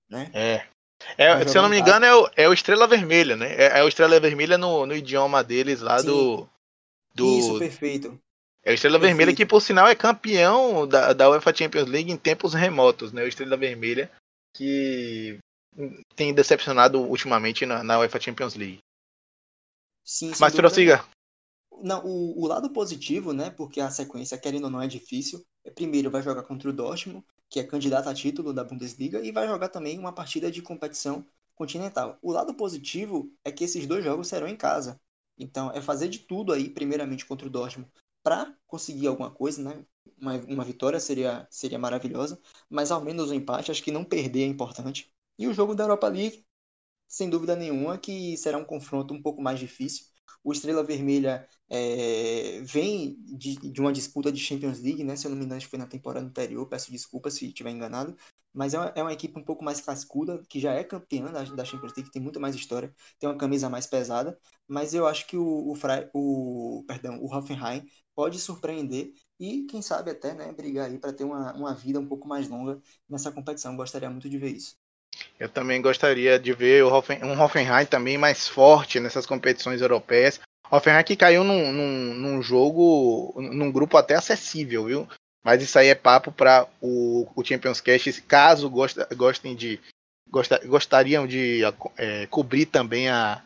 [0.10, 0.32] né?
[0.34, 0.75] É.
[1.18, 3.54] é se eu não me engano, é o, é o Estrela Vermelha, né?
[3.56, 6.48] É, é o Estrela Vermelha no, no idioma deles lá do,
[7.14, 7.40] do.
[7.40, 8.20] Isso, perfeito.
[8.64, 9.18] É o Estrela perfeito.
[9.18, 13.24] Vermelha que, por sinal, é campeão da, da UEFA Champions League em tempos remotos, né?
[13.24, 14.12] O Estrela Vermelha
[14.56, 15.38] que
[16.16, 18.80] tem decepcionado ultimamente na, na UEFA Champions League.
[20.04, 21.06] Sim, Mas prossiga.
[21.82, 23.50] Não, o, o, lado positivo, né?
[23.50, 25.44] Porque a sequência, querendo ou não, é difícil.
[25.66, 29.32] É, primeiro vai jogar contra o Dortmund, que é candidato a título da Bundesliga, e
[29.32, 32.18] vai jogar também uma partida de competição continental.
[32.22, 35.00] O lado positivo é que esses dois jogos serão em casa.
[35.38, 37.92] Então, é fazer de tudo aí, primeiramente contra o Dortmund,
[38.24, 39.86] para conseguir alguma coisa, né?
[40.18, 44.04] Uma, uma vitória seria, seria maravilhosa, mas ao menos o um empate, acho que não
[44.06, 45.14] perder é importante.
[45.38, 46.46] E o jogo da Europa League,
[47.08, 50.08] sem dúvida nenhuma, que será um confronto um pouco mais difícil.
[50.44, 55.16] O Estrela Vermelha é, vem de, de, uma disputa de Champions League, né?
[55.16, 58.16] Se eu não me engano, foi na temporada anterior, peço desculpas se estiver enganado.
[58.54, 61.44] Mas é uma, é uma, equipe um pouco mais cascuda, que já é campeã da,
[61.44, 64.40] da, Champions League, tem muito mais história, tem uma camisa mais pesada.
[64.68, 67.86] Mas eu acho que o, o, o, perdão, o Hoffenheim
[68.16, 72.08] pode surpreender e, quem sabe, até né, brigar aí para ter uma, uma vida um
[72.08, 73.76] pouco mais longa nessa competição.
[73.76, 74.76] Gostaria muito de ver isso.
[75.40, 80.40] Eu também gostaria de ver Hoffen, um Hoffenheim também mais forte nessas competições europeias.
[80.72, 85.08] Hoffenheim que caiu num, num, num, jogo, num grupo até acessível, viu?
[85.44, 88.22] Mas isso aí é papo para o, o Champions Cast.
[88.24, 88.70] Caso
[89.16, 89.80] gostem de.
[90.30, 91.62] Gosta, gostariam de
[91.98, 93.44] é, cobrir também a,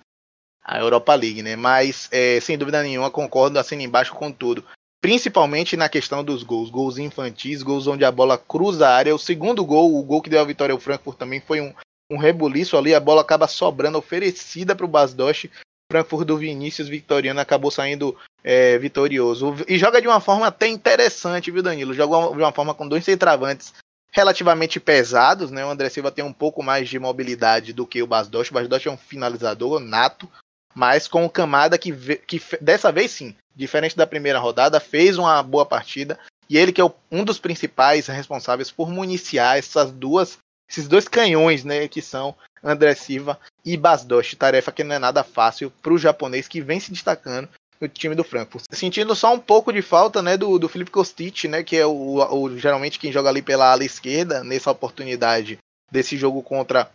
[0.63, 1.57] a Europa League, né?
[1.57, 4.63] Mas, é, sem dúvida nenhuma, concordo assim embaixo com tudo
[5.01, 9.15] principalmente na questão dos gols, gols infantis, gols onde a bola cruza a área.
[9.15, 11.73] O segundo gol, o gol que deu a vitória ao Frankfurt também foi um,
[12.11, 15.49] um rebuliço ali, a bola acaba sobrando, oferecida para o Basdosh.
[15.91, 19.55] Frankfurt do Vinícius Victoriano acabou saindo é, vitorioso.
[19.67, 21.93] E joga de uma forma até interessante, viu, Danilo?
[21.93, 23.73] Joga de uma forma com dois centravantes
[24.11, 25.65] relativamente pesados, né?
[25.65, 28.51] O André Silva tem um pouco mais de mobilidade do que o Basdosh.
[28.51, 30.29] O Basdosh é um finalizador nato,
[30.75, 35.41] mas com o Camada que, que dessa vez sim, diferente da primeira rodada, fez uma
[35.43, 36.17] boa partida.
[36.49, 40.37] E ele que é um dos principais responsáveis por municiar essas duas,
[40.69, 44.35] esses dois canhões, né, que são André Silva e Basdosh.
[44.35, 48.15] Tarefa que não é nada fácil para o japonês que vem se destacando no time
[48.15, 48.65] do Frankfurt.
[48.71, 52.17] Sentindo só um pouco de falta, né, do, do Felipe Kostic, né, que é o,
[52.17, 55.57] o, geralmente quem joga ali pela ala esquerda nessa oportunidade
[55.91, 56.89] desse jogo contra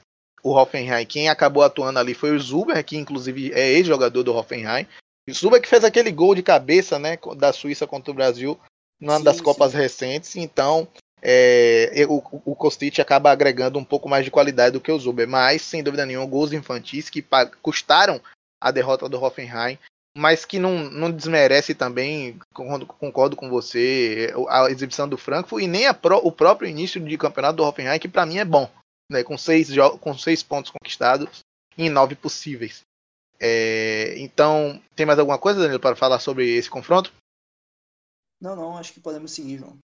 [0.44, 1.06] o Hoffenheim.
[1.06, 4.86] Quem acabou atuando ali foi o Zuber, que inclusive é ex-jogador do Hoffenheim.
[5.28, 8.60] O Zuber que fez aquele gol de cabeça, né, da Suíça contra o Brasil
[9.00, 9.78] numa sim, das Copas sim.
[9.78, 10.36] recentes.
[10.36, 10.86] Então,
[11.22, 15.26] é, o, o Kostic acaba agregando um pouco mais de qualidade do que o Zuber.
[15.26, 17.24] Mas, sem dúvida nenhuma, gols infantis que
[17.62, 18.20] custaram
[18.62, 19.78] a derrota do Hoffenheim
[20.16, 25.66] mas que não, não desmerece também, concordo, concordo, com você, a exibição do Frankfurt e
[25.66, 28.70] nem pro, o próprio início de campeonato do Hoffenheim, que para mim é bom
[29.10, 29.68] né, com, seis,
[30.00, 31.40] com seis pontos conquistados
[31.76, 32.82] em nove possíveis.
[33.40, 37.12] É, então, tem mais alguma coisa, Danilo, para falar sobre esse confronto?
[38.40, 39.76] Não, não, acho que podemos seguir, João.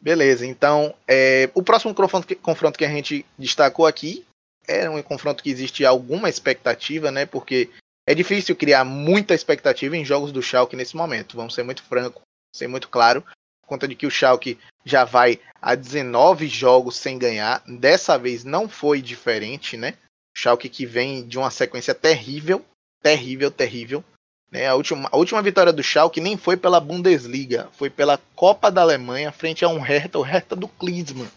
[0.00, 4.24] Beleza, então, é, o próximo confronto que, confronto que a gente destacou aqui
[4.66, 7.26] é um confronto que existe alguma expectativa, né?
[7.26, 7.70] Porque
[8.06, 11.36] é difícil criar muita expectativa em jogos do Schalke nesse momento.
[11.36, 12.22] Vamos ser muito franco,
[12.54, 13.24] ser muito claro,
[13.66, 17.62] conta de que o Schalke já vai a 19 jogos sem ganhar.
[17.66, 19.94] Dessa vez não foi diferente, né?
[20.34, 22.64] O Schalke que vem de uma sequência terrível,
[23.02, 24.04] terrível, terrível.
[24.50, 24.66] Né?
[24.66, 28.82] A, última, a última vitória do Schalke nem foi pela Bundesliga, foi pela Copa da
[28.82, 31.30] Alemanha frente a um Hertha, o Hertha do Klinsmann.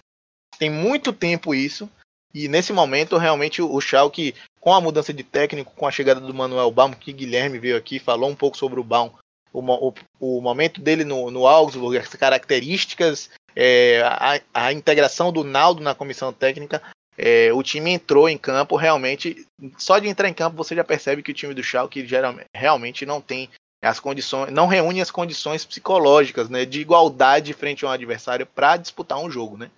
[0.60, 1.90] Tem muito tempo isso.
[2.34, 6.34] E nesse momento, realmente, o Schalke, com a mudança de técnico, com a chegada do
[6.34, 9.12] Manuel Baum, que Guilherme veio aqui, falou um pouco sobre o Baum,
[9.60, 15.44] o, o, o momento dele no, no Augsburg, as características é, a, a, integração do
[15.44, 16.80] Naldo na comissão técnica,
[17.18, 19.48] é, o time entrou em campo realmente.
[19.78, 23.06] Só de entrar em campo você já percebe que o time do Schalke geralmente, realmente
[23.06, 23.50] não tem
[23.82, 28.78] as condições, não reúne as condições psicológicas, né, de igualdade frente a um adversário para
[28.78, 29.72] disputar um jogo, né?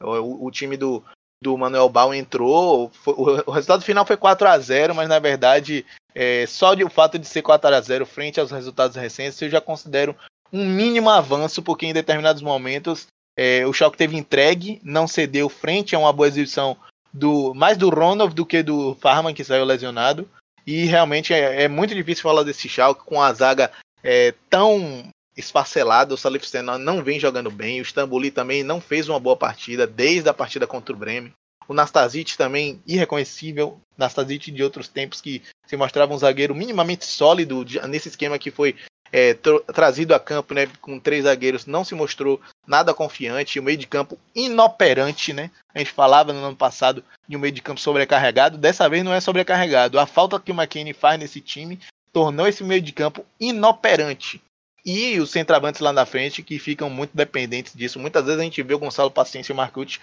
[0.00, 1.02] O, o, time do,
[1.44, 5.18] do Manuel Bal entrou, foi, o, o, resultado final foi 4 a 0 mas na
[5.18, 9.40] verdade, é, só de, o fato de ser 4 a 0 frente aos resultados recentes,
[9.42, 10.16] eu já considero
[10.50, 15.94] um mínimo avanço, porque em determinados momentos é, o Schalke teve entregue, não cedeu frente
[15.94, 16.78] a uma boa exibição
[17.12, 20.26] do mais do Ronald do que do Farman, que saiu lesionado.
[20.66, 23.70] E realmente é, é muito difícil falar desse Schalke com a zaga
[24.02, 25.04] é, tão
[25.36, 26.14] esfacelada.
[26.14, 27.80] O Salif Stena não vem jogando bem.
[27.80, 31.32] O Stambuli também não fez uma boa partida desde a partida contra o Bremen.
[31.66, 33.80] O Nastasic também irreconhecível.
[33.96, 38.76] Nastasic de outros tempos que se mostrava um zagueiro minimamente sólido nesse esquema que foi
[39.16, 39.32] é,
[39.72, 43.86] trazido a campo, né, com três zagueiros, não se mostrou nada confiante, o meio de
[43.86, 45.52] campo inoperante, né?
[45.72, 49.14] A gente falava no ano passado de um meio de campo sobrecarregado, dessa vez não
[49.14, 50.00] é sobrecarregado.
[50.00, 51.78] A falta que o McKinney faz nesse time
[52.12, 54.42] tornou esse meio de campo inoperante.
[54.84, 57.98] E os centravantes lá na frente que ficam muito dependentes disso.
[57.98, 59.98] Muitas vezes a gente vê o Gonçalo Paciência e o Marcucci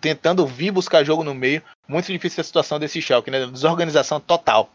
[0.00, 1.62] tentando vir buscar jogo no meio.
[1.88, 3.46] Muito difícil a situação desse Schalke, né?
[3.46, 4.70] Desorganização total.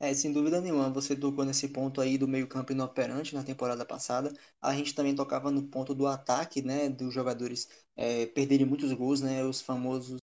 [0.00, 4.32] É, sem dúvida nenhuma, você tocou nesse ponto aí do meio-campo inoperante na temporada passada.
[4.60, 9.20] A gente também tocava no ponto do ataque, né, dos jogadores é, perderem muitos gols,
[9.20, 10.20] né, os famosos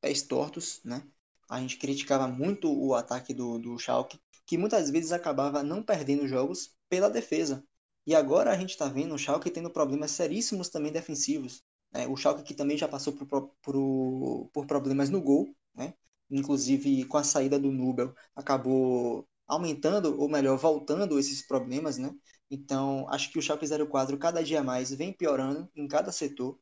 [0.00, 1.02] pés tortos, né.
[1.48, 6.28] A gente criticava muito o ataque do, do Schalke, que muitas vezes acabava não perdendo
[6.28, 7.64] jogos pela defesa.
[8.06, 11.62] E agora a gente está vendo o Schalke tendo problemas seríssimos também defensivos.
[11.92, 15.94] É, o Schalke que também já passou por, por, por problemas no gol, né?
[16.30, 22.12] inclusive com a saída do Nubel, acabou aumentando, ou melhor, voltando esses problemas, né?
[22.50, 26.58] Então, acho que o Schalke 04 cada dia mais vem piorando em cada setor.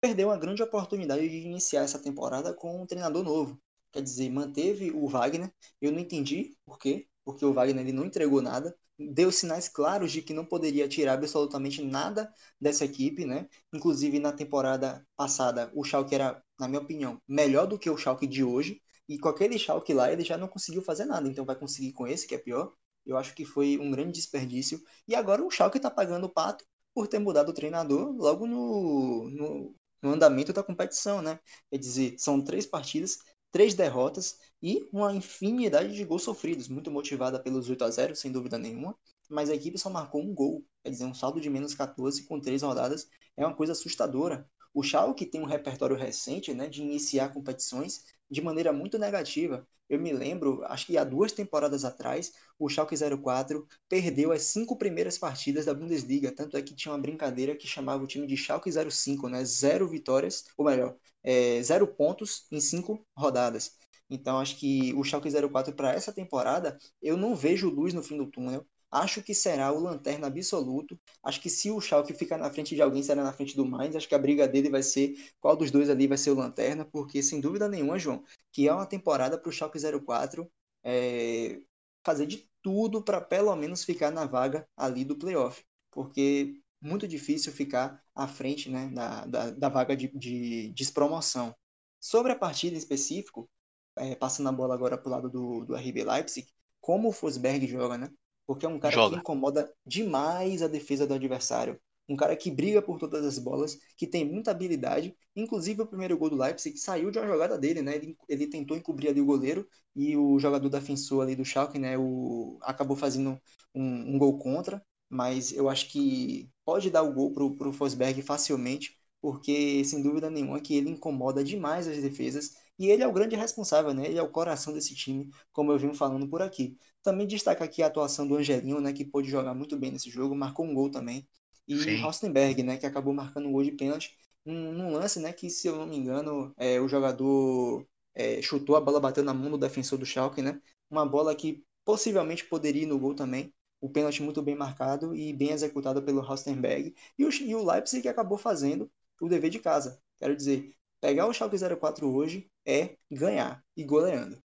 [0.00, 3.60] Perdeu uma grande oportunidade de iniciar essa temporada com um treinador novo.
[3.92, 5.52] Quer dizer, manteve o Wagner.
[5.80, 10.10] Eu não entendi por quê, porque o Wagner ele não entregou nada deu sinais claros
[10.10, 13.48] de que não poderia tirar absolutamente nada dessa equipe, né?
[13.72, 18.26] Inclusive na temporada passada, o Schalke era, na minha opinião, melhor do que o Schalke
[18.26, 18.82] de hoje.
[19.08, 21.28] E com aquele Schalke lá, ele já não conseguiu fazer nada.
[21.28, 22.72] Então vai conseguir com esse, que é pior.
[23.06, 24.80] Eu acho que foi um grande desperdício.
[25.06, 29.30] E agora o Schalke está pagando o pato por ter mudado o treinador logo no,
[29.30, 31.38] no, no andamento da competição, né?
[31.70, 33.18] Quer dizer, são três partidas,
[33.50, 38.32] três derrotas e uma infinidade de gols sofridos, muito motivada pelos 8 a 0 sem
[38.32, 38.96] dúvida nenhuma,
[39.28, 42.40] mas a equipe só marcou um gol, quer dizer, um saldo de menos 14 com
[42.40, 44.48] três rodadas é uma coisa assustadora.
[44.74, 49.66] O Schalke tem um repertório recente né, de iniciar competições de maneira muito negativa.
[49.88, 54.76] Eu me lembro, acho que há duas temporadas atrás, o Schalke 04 perdeu as cinco
[54.76, 58.36] primeiras partidas da Bundesliga, tanto é que tinha uma brincadeira que chamava o time de
[58.36, 59.44] Schalke 05, né?
[59.44, 63.72] Zero vitórias, ou melhor, é, zero pontos em cinco rodadas.
[64.10, 68.16] Então acho que o Schalke 04 para essa temporada, eu não vejo luz no fim
[68.16, 68.66] do túnel.
[68.90, 70.98] Acho que será o lanterna absoluto.
[71.22, 73.94] Acho que se o Schalke ficar na frente de alguém, será na frente do Mainz.
[73.94, 76.84] Acho que a briga dele vai ser qual dos dois ali vai ser o lanterna,
[76.84, 80.50] porque sem dúvida nenhuma, João, que é uma temporada para o Schalke 04
[80.82, 81.60] é,
[82.04, 87.52] fazer de tudo para pelo menos ficar na vaga ali do playoff, porque muito difícil
[87.52, 91.54] ficar à frente né, da, da, da vaga de, de despromoção.
[92.00, 93.50] Sobre a partida em específico,
[93.96, 96.48] é, passando a bola agora para o lado do, do RB Leipzig,
[96.80, 98.10] como o Fosberg joga, né?
[98.48, 99.16] Porque é um cara Joga.
[99.16, 101.78] que incomoda demais a defesa do adversário.
[102.08, 105.14] Um cara que briga por todas as bolas, que tem muita habilidade.
[105.36, 107.96] Inclusive, o primeiro gol do Leipzig saiu de uma jogada dele, né?
[107.96, 111.98] Ele, ele tentou encobrir ali o goleiro e o jogador defensor ali do Schalke, né?
[111.98, 113.38] O, acabou fazendo
[113.74, 114.82] um, um gol contra.
[115.10, 120.30] Mas eu acho que pode dar o gol pro, pro Fosberg facilmente, porque sem dúvida
[120.30, 124.06] nenhuma que ele incomoda demais as defesas e ele é o grande responsável, né?
[124.06, 126.76] Ele é o coração desse time, como eu vim falando por aqui.
[127.02, 128.92] Também destaca aqui a atuação do Angelinho, né?
[128.92, 131.26] Que pôde jogar muito bem nesse jogo, marcou um gol também.
[131.66, 132.00] E Sim.
[132.00, 132.76] Rostenberg, né?
[132.76, 134.16] Que acabou marcando um gol de pênalti.
[134.44, 135.32] Num, num lance, né?
[135.32, 139.34] Que, se eu não me engano, é, o jogador é, chutou, a bola bateu na
[139.34, 140.60] mão do defensor do Schalke, né?
[140.90, 143.52] Uma bola que possivelmente poderia ir no gol também.
[143.80, 146.94] O pênalti muito bem marcado e bem executado pelo Rostenberg.
[147.18, 148.90] E o, e o Leipzig acabou fazendo
[149.20, 150.00] o dever de casa.
[150.18, 154.38] Quero dizer, pegar o Schalke 04 hoje é ganhar e goleando.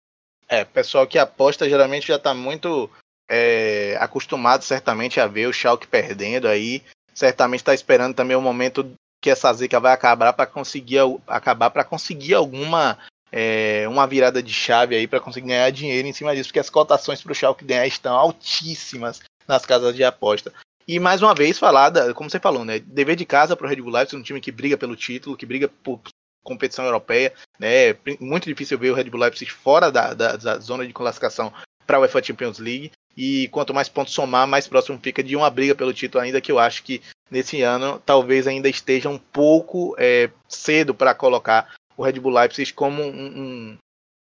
[0.48, 2.90] É, pessoal que aposta geralmente já está muito
[3.30, 6.84] é, acostumado certamente a ver o Schalke perdendo aí,
[7.14, 10.98] certamente está esperando também o momento que essa zica vai acabar para conseguir
[11.28, 12.98] acabar para conseguir alguma
[13.32, 16.70] é, uma virada de chave aí para conseguir ganhar dinheiro em cima disso, porque as
[16.70, 20.52] cotações para o Schalke ganhar estão altíssimas nas casas de aposta.
[20.88, 22.80] E mais uma vez, falada, como você falou, né?
[22.80, 25.46] Dever de casa para o Red Bull Leipzig, um time que briga pelo título, que
[25.46, 26.02] briga por
[26.44, 27.96] competição europeia, né?
[28.20, 31.54] Muito difícil ver o Red Bull Leipzig fora da, da, da zona de classificação
[31.86, 32.92] para a UEFA Champions League.
[33.16, 36.52] E quanto mais pontos somar, mais próximo fica de uma briga pelo título, ainda que
[36.52, 42.04] eu acho que nesse ano talvez ainda esteja um pouco é, cedo para colocar o
[42.04, 43.78] Red Bull Leipzig como um, um,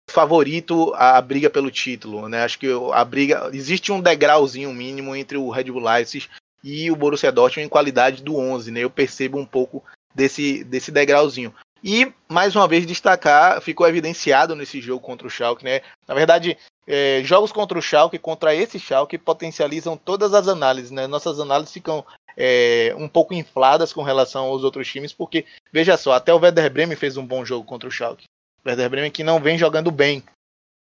[0.09, 2.29] favorito à briga pelo título.
[2.29, 2.43] Né?
[2.43, 6.27] Acho que a briga existe um degrauzinho mínimo entre o Red Bull Leipzig
[6.63, 8.71] e o Borussia Dortmund em qualidade do 11.
[8.71, 8.79] Né?
[8.81, 9.83] Eu percebo um pouco
[10.15, 11.53] desse, desse degrauzinho.
[11.83, 15.81] E, mais uma vez, destacar, ficou evidenciado nesse jogo contra o Schalke, né?
[16.07, 21.07] Na verdade, é, jogos contra o Schalke, contra esse Schalke, potencializam todas as análises, né?
[21.07, 22.05] Nossas análises ficam
[22.35, 26.71] é, um pouco infladas com relação aos outros times, porque, veja só, até o Werder
[26.71, 28.25] Bremen fez um bom jogo contra o Schalke.
[28.63, 30.23] O Werder Bremen que não vem jogando bem,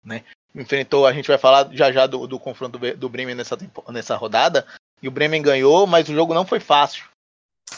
[0.05, 0.24] né?
[0.55, 3.59] Enfrentou, a gente vai falar já já do, do confronto do Bremen nessa,
[3.89, 4.66] nessa rodada,
[5.03, 7.05] e o Bremen ganhou, mas o jogo não foi fácil.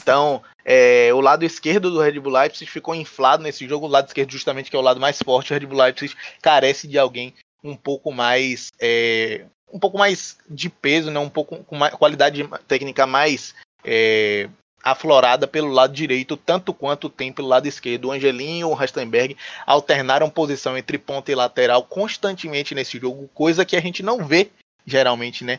[0.00, 3.86] Então, é, o lado esquerdo do Red Bull Leipzig ficou inflado nesse jogo.
[3.86, 6.86] O lado esquerdo, justamente, que é o lado mais forte, o Red Bull Leipzig carece
[6.88, 11.18] de alguém um pouco mais é, um pouco mais de peso, né?
[11.18, 14.48] um pouco com uma qualidade técnica mais é,
[14.82, 18.06] aflorada pelo lado direito, tanto quanto tem pelo lado esquerdo.
[18.06, 23.64] O Angelinho e o Rastenberg alternaram posição entre ponta e lateral constantemente nesse jogo, coisa
[23.64, 24.50] que a gente não vê
[24.86, 25.58] geralmente, né?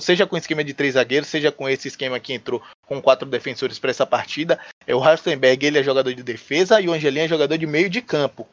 [0.00, 3.78] Seja com esquema de três zagueiros, seja com esse esquema que entrou com quatro defensores
[3.78, 4.58] para essa partida.
[4.86, 7.90] É, o Rastenberg ele é jogador de defesa e o Angelinho é jogador de meio
[7.90, 8.48] de campo,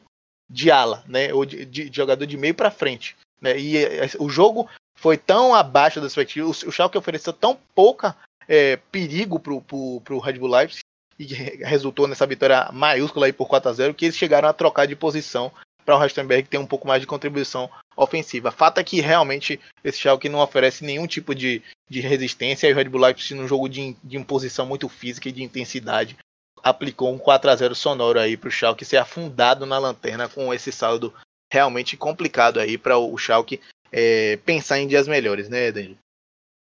[0.48, 1.32] de ala, né?
[1.32, 3.16] Ou de, de, de jogador de meio para frente.
[3.40, 3.58] Né?
[3.58, 8.16] E é, o jogo foi tão abaixo da expectativa, o Schalke ofereceu tão pouca
[8.48, 10.80] é, perigo pro, pro Red Bull Leipzig
[11.18, 11.24] e
[11.64, 14.96] resultou nessa vitória maiúscula aí por 4 a 0 que eles chegaram a trocar de
[14.96, 15.52] posição
[15.84, 18.50] para o Rastenberg ter um pouco mais de contribuição ofensiva.
[18.50, 22.76] Fato é que realmente esse Schalke não oferece nenhum tipo de, de resistência e o
[22.76, 26.16] Red Bull Leipzig num jogo de, de imposição muito física e de intensidade
[26.62, 30.52] aplicou um 4 a 0 sonoro aí para o Schalke ser afundado na lanterna com
[30.52, 31.12] esse saldo
[31.52, 33.60] realmente complicado aí para o Schalke
[33.92, 35.98] é, pensar em dias melhores, né, Danilo?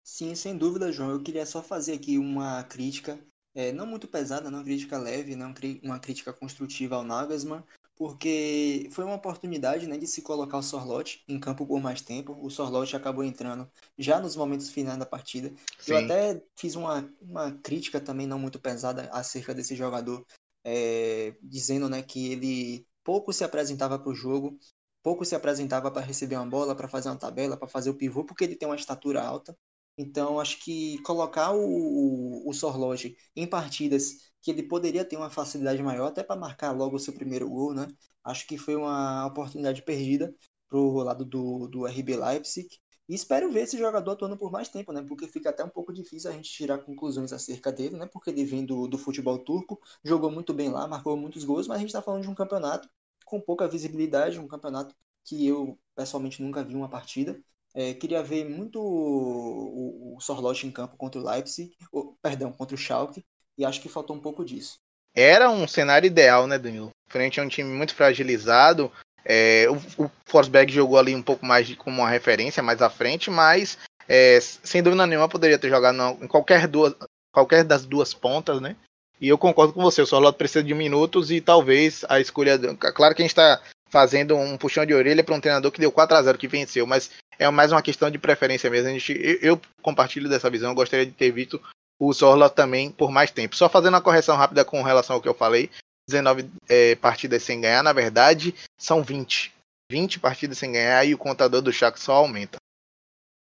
[0.04, 1.10] Sim, sem dúvida, João.
[1.10, 3.18] Eu queria só fazer aqui uma crítica,
[3.56, 7.64] é, não muito pesada, não crítica leve, não uma crítica construtiva ao Nagelsmann,
[7.96, 12.38] porque foi uma oportunidade né, de se colocar o Sorlote em campo por mais tempo.
[12.42, 15.54] O Sorlote acabou entrando já nos momentos finais da partida.
[15.80, 15.94] Sim.
[15.94, 20.26] Eu até fiz uma, uma crítica também não muito pesada acerca desse jogador,
[20.66, 24.58] é, dizendo né, que ele pouco se apresentava para o jogo,
[25.04, 28.24] pouco se apresentava para receber uma bola, para fazer uma tabela, para fazer o pivô,
[28.24, 29.56] porque ele tem uma estatura alta.
[29.98, 35.82] Então, acho que colocar o, o, Sorloge em partidas que ele poderia ter uma facilidade
[35.84, 37.88] maior, até para marcar logo o seu primeiro gol, né?
[38.24, 40.36] Acho que foi uma oportunidade perdida
[40.68, 42.68] pro lado do, do RB Leipzig.
[43.08, 45.04] E espero ver esse jogador atuando por mais tempo, né?
[45.04, 48.08] Porque fica até um pouco difícil a gente tirar conclusões acerca dele, né?
[48.08, 51.78] Porque ele vem do, do futebol turco, jogou muito bem lá, marcou muitos gols, mas
[51.78, 52.90] a gente está falando de um campeonato
[53.26, 57.42] com pouca visibilidade, um campeonato que eu pessoalmente nunca vi uma partida.
[57.76, 61.76] É, queria ver muito o, o Sorloth em campo contra o Leipzig,
[62.22, 63.26] perdão, contra o Schalke,
[63.58, 64.78] e acho que faltou um pouco disso.
[65.16, 66.90] Era um cenário ideal, né, Danilo?
[67.08, 68.92] Frente a um time muito fragilizado.
[69.26, 73.30] É, o, o Forsberg jogou ali um pouco mais como uma referência mais à frente,
[73.30, 76.96] mas é, sem dúvida nenhuma poderia ter jogado em qualquer, duas,
[77.32, 78.76] qualquer das duas pontas, né?
[79.22, 82.60] E eu concordo com você, o Sorloth precisa de minutos e talvez a escolha.
[82.76, 83.62] Claro que a gente está
[83.94, 86.88] fazendo um puxão de orelha para um treinador que deu 4 a 0 que venceu,
[86.88, 88.90] mas é mais uma questão de preferência mesmo.
[88.90, 91.62] A gente, eu, eu compartilho dessa visão, eu gostaria de ter visto
[92.00, 93.56] o Sorloth também por mais tempo.
[93.56, 95.70] Só fazendo uma correção rápida com relação ao que eu falei:
[96.10, 99.54] 19 é, partidas sem ganhar, na verdade, são 20.
[99.92, 102.58] 20 partidas sem ganhar e o contador do Chaco só aumenta.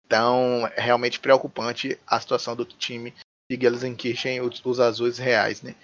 [0.06, 3.14] Então, é realmente preocupante a situação do time
[3.50, 5.76] de Gelsenkirchen, os, os azuis reais, né?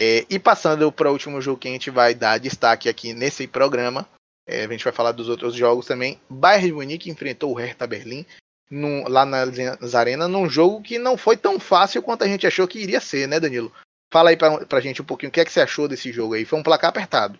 [0.00, 3.48] É, e passando para o último jogo que a gente vai dar destaque aqui nesse
[3.48, 4.08] programa,
[4.46, 6.20] é, a gente vai falar dos outros jogos também.
[6.30, 8.24] Bayern de Munique enfrentou o Hertha Berlim
[9.08, 9.38] lá na
[9.98, 13.26] Arena num jogo que não foi tão fácil quanto a gente achou que iria ser,
[13.26, 13.72] né, Danilo?
[14.12, 16.34] Fala aí pra, pra gente um pouquinho o que é que você achou desse jogo
[16.34, 16.44] aí.
[16.44, 17.36] Foi um placar apertado.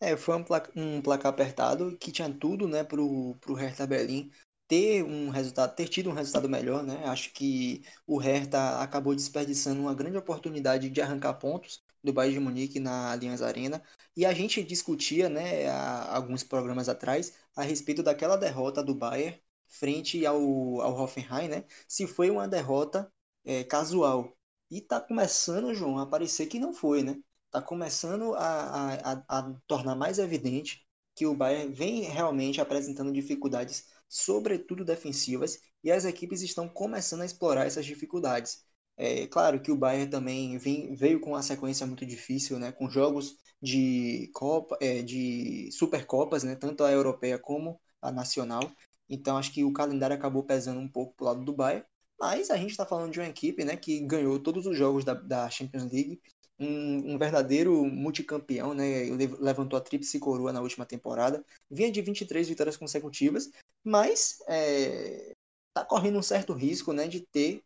[0.00, 4.30] É, foi um placar, um placar apertado que tinha tudo, né, pro, pro Hertha Berlim
[4.68, 7.04] ter um resultado, ter tido um resultado melhor, né?
[7.06, 12.40] Acho que o Hertha acabou desperdiçando uma grande oportunidade de arrancar pontos do Bayern de
[12.44, 13.82] Munique na Allianz Arena.
[14.16, 15.68] E a gente discutia, né,
[16.10, 20.36] alguns programas atrás, a respeito daquela derrota do Bayern frente ao,
[20.80, 21.64] ao Hoffenheim, né?
[21.88, 23.12] Se foi uma derrota
[23.44, 24.36] é, casual.
[24.70, 27.16] E tá começando, João, a parecer que não foi, né?
[27.50, 33.86] Tá começando a, a, a tornar mais evidente que o Bayern vem realmente apresentando dificuldades
[34.08, 38.64] sobretudo defensivas, e as equipes estão começando a explorar essas dificuldades.
[38.96, 42.88] É claro que o Bayern também vem, veio com uma sequência muito difícil, né, com
[42.88, 48.60] jogos de Copa, é, de Supercopas, né, tanto a europeia como a nacional.
[49.08, 51.84] Então acho que o calendário acabou pesando um pouco pro lado do Bayern,
[52.18, 55.14] mas a gente está falando de uma equipe, né, que ganhou todos os jogos da,
[55.14, 56.20] da Champions League,
[56.58, 59.04] um, um, verdadeiro multicampeão, né?
[59.38, 61.44] Levantou a tríplice coroa na última temporada.
[61.70, 63.50] Vinha de 23 vitórias consecutivas,
[63.84, 65.34] mas é,
[65.74, 67.62] tá correndo um certo risco, né, de ter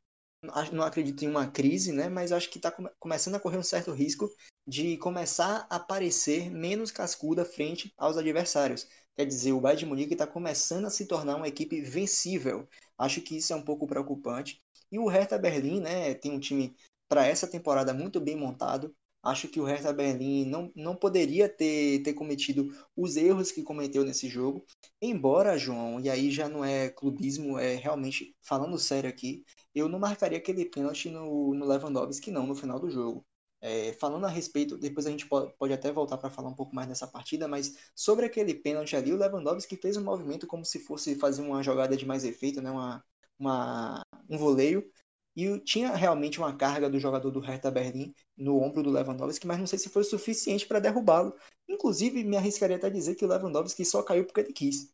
[0.73, 2.09] não acredito em uma crise, né?
[2.09, 4.31] Mas acho que está começando a correr um certo risco
[4.67, 8.89] de começar a parecer menos cascuda frente aos adversários.
[9.17, 12.67] Quer dizer, o Bayern de Munique está começando a se tornar uma equipe vencível.
[12.97, 14.63] Acho que isso é um pouco preocupante.
[14.91, 16.15] E o Hertha Berlim, né?
[16.15, 16.75] Tem um time
[17.11, 18.95] para essa temporada muito bem montado.
[19.23, 24.05] Acho que o Hertha Berlim não, não poderia ter, ter cometido os erros que cometeu
[24.05, 24.65] nesse jogo.
[25.03, 29.45] Embora, João, e aí já não é clubismo, é realmente falando sério aqui,
[29.75, 33.27] eu não marcaria aquele pênalti no, no Lewandowski, não, no final do jogo.
[33.61, 36.75] É, falando a respeito, depois a gente pode, pode até voltar para falar um pouco
[36.75, 40.79] mais dessa partida, mas sobre aquele pênalti ali, o Lewandowski fez um movimento como se
[40.79, 42.71] fosse fazer uma jogada de mais efeito, né?
[42.71, 43.05] uma,
[43.39, 44.89] uma, um voleio,
[45.37, 49.59] e tinha realmente uma carga do jogador do Hertha Berlim no ombro do Lewandowski, mas
[49.59, 51.35] não sei se foi suficiente para derrubá-lo.
[51.69, 54.93] Inclusive, me arriscaria até dizer que o Lewandowski só caiu porque ele quis.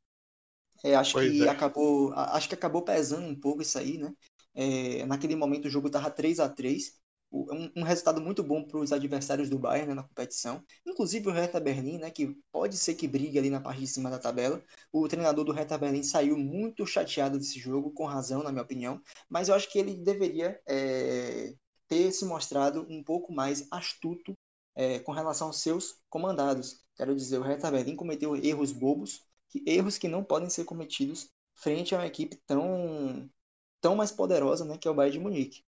[0.85, 1.49] É, acho pois que é.
[1.49, 4.13] acabou, acho que acabou pesando um pouco isso aí, né?
[4.55, 6.99] É, naquele momento o jogo estava 3 a 3
[7.33, 10.63] um, resultado muito bom para os adversários do Bayern né, na competição.
[10.87, 14.11] Inclusive o Hertha Berlim, né, que pode ser que brigue ali na parte de cima
[14.11, 14.63] da tabela.
[14.93, 19.01] O treinador do Hertha Berlim saiu muito chateado desse jogo, com razão, na minha opinião.
[19.29, 21.55] Mas eu acho que ele deveria é,
[21.89, 24.35] ter se mostrado um pouco mais astuto
[24.75, 26.85] é, com relação aos seus comandados.
[26.97, 31.29] Quero dizer, o Hertha Berlim cometeu erros bobos, que, erros que não podem ser cometidos
[31.55, 33.29] frente a uma equipe tão
[33.81, 35.66] tão mais poderosa, né, que é o Bayern de Munique.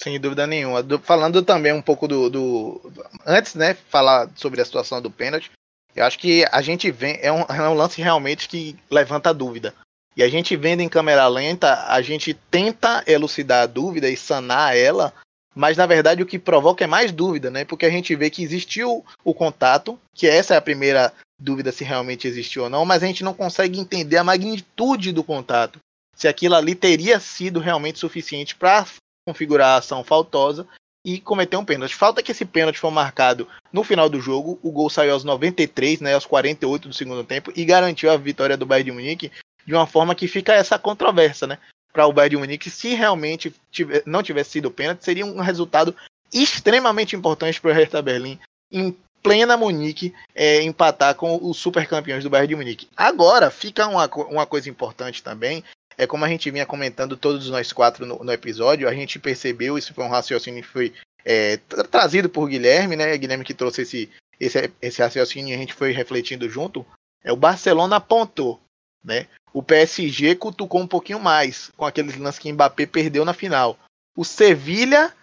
[0.00, 0.82] Sem dúvida nenhuma.
[0.82, 2.92] Do, falando também um pouco do, do,
[3.24, 5.50] Antes, né, falar sobre a situação do pênalti,
[5.94, 7.18] eu acho que a gente vem.
[7.22, 9.74] É um, é um lance realmente que levanta dúvida.
[10.16, 14.76] E a gente vendo em câmera lenta, a gente tenta elucidar a dúvida e sanar
[14.76, 15.12] ela,
[15.54, 17.64] mas na verdade o que provoca é mais dúvida, né?
[17.64, 21.82] Porque a gente vê que existiu o contato, que essa é a primeira dúvida se
[21.82, 25.80] realmente existiu ou não, mas a gente não consegue entender a magnitude do contato.
[26.16, 28.86] Se aquilo ali teria sido realmente suficiente para
[29.26, 30.66] configurar a ação faltosa
[31.04, 31.94] e cometer um pênalti.
[31.94, 34.58] Falta que esse pênalti foi marcado no final do jogo.
[34.62, 38.56] O gol saiu aos 93, né, aos 48 do segundo tempo e garantiu a vitória
[38.56, 39.32] do Bayern de Munique
[39.66, 41.58] de uma forma que fica essa controvérsia, né?
[41.92, 45.94] Para o Bayern de Munique, se realmente tiver, não tivesse sido pênalti, seria um resultado
[46.32, 48.38] extremamente importante para o Hertha Berlim
[48.70, 52.88] em plena Munique é, empatar com os super campeões do Bayern de Munique.
[52.94, 55.64] Agora fica uma, uma coisa importante também
[55.96, 59.78] é como a gente vinha comentando todos nós quatro no, no episódio, a gente percebeu,
[59.78, 60.92] isso foi um raciocínio que foi
[61.24, 61.56] é,
[61.90, 63.16] trazido por Guilherme, né?
[63.16, 66.84] Guilherme que trouxe esse, esse, esse raciocínio e a gente foi refletindo junto.
[67.22, 68.60] É, o Barcelona apontou,
[69.02, 69.26] né?
[69.52, 73.78] O PSG cutucou um pouquinho mais com aqueles lances que Mbappé perdeu na final.
[74.16, 75.14] O Sevilha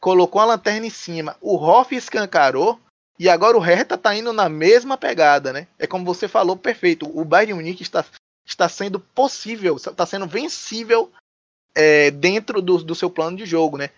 [0.00, 1.36] colocou a lanterna em cima.
[1.40, 2.80] O Hoff escancarou.
[3.18, 5.66] E agora o Hertha tá indo na mesma pegada, né?
[5.78, 7.10] É como você falou, perfeito.
[7.18, 8.04] O Bayern Munique está
[8.46, 11.10] está sendo possível, está sendo vencível
[11.74, 13.90] é, dentro do, do seu plano de jogo, né?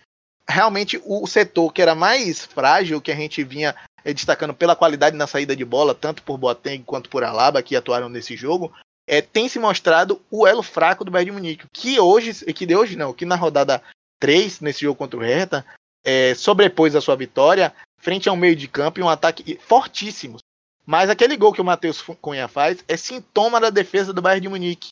[0.47, 5.15] Realmente o setor que era mais frágil, que a gente vinha é, destacando pela qualidade
[5.15, 8.73] na saída de bola, tanto por Boateng quanto por Alaba, que atuaram nesse jogo,
[9.07, 12.95] é, tem se mostrado o elo fraco do Bayern Munique, que hoje, que de hoje
[12.95, 13.81] não, que na rodada
[14.19, 15.65] 3, nesse jogo contra o Hertha,
[16.03, 20.41] é, sobrepôs a sua vitória frente a um meio de campo e um ataque fortíssimos.
[20.89, 24.49] Mas aquele gol que o Matheus Cunha faz é sintoma da defesa do Bayern de
[24.49, 24.89] Munique.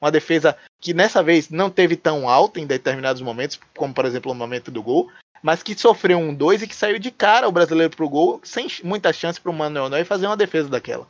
[0.00, 4.32] Uma defesa que nessa vez não teve tão alta em determinados momentos, como por exemplo
[4.32, 5.08] o momento do gol,
[5.40, 8.66] mas que sofreu um 2 e que saiu de cara o brasileiro pro gol, sem
[8.82, 11.06] muita chance para o Manuel Neuer fazer uma defesa daquela.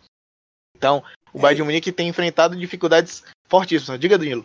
[0.76, 1.02] Então,
[1.32, 1.40] o é.
[1.40, 3.98] Bayern de Munique tem enfrentado dificuldades fortíssimas.
[3.98, 4.44] Diga, Danilo.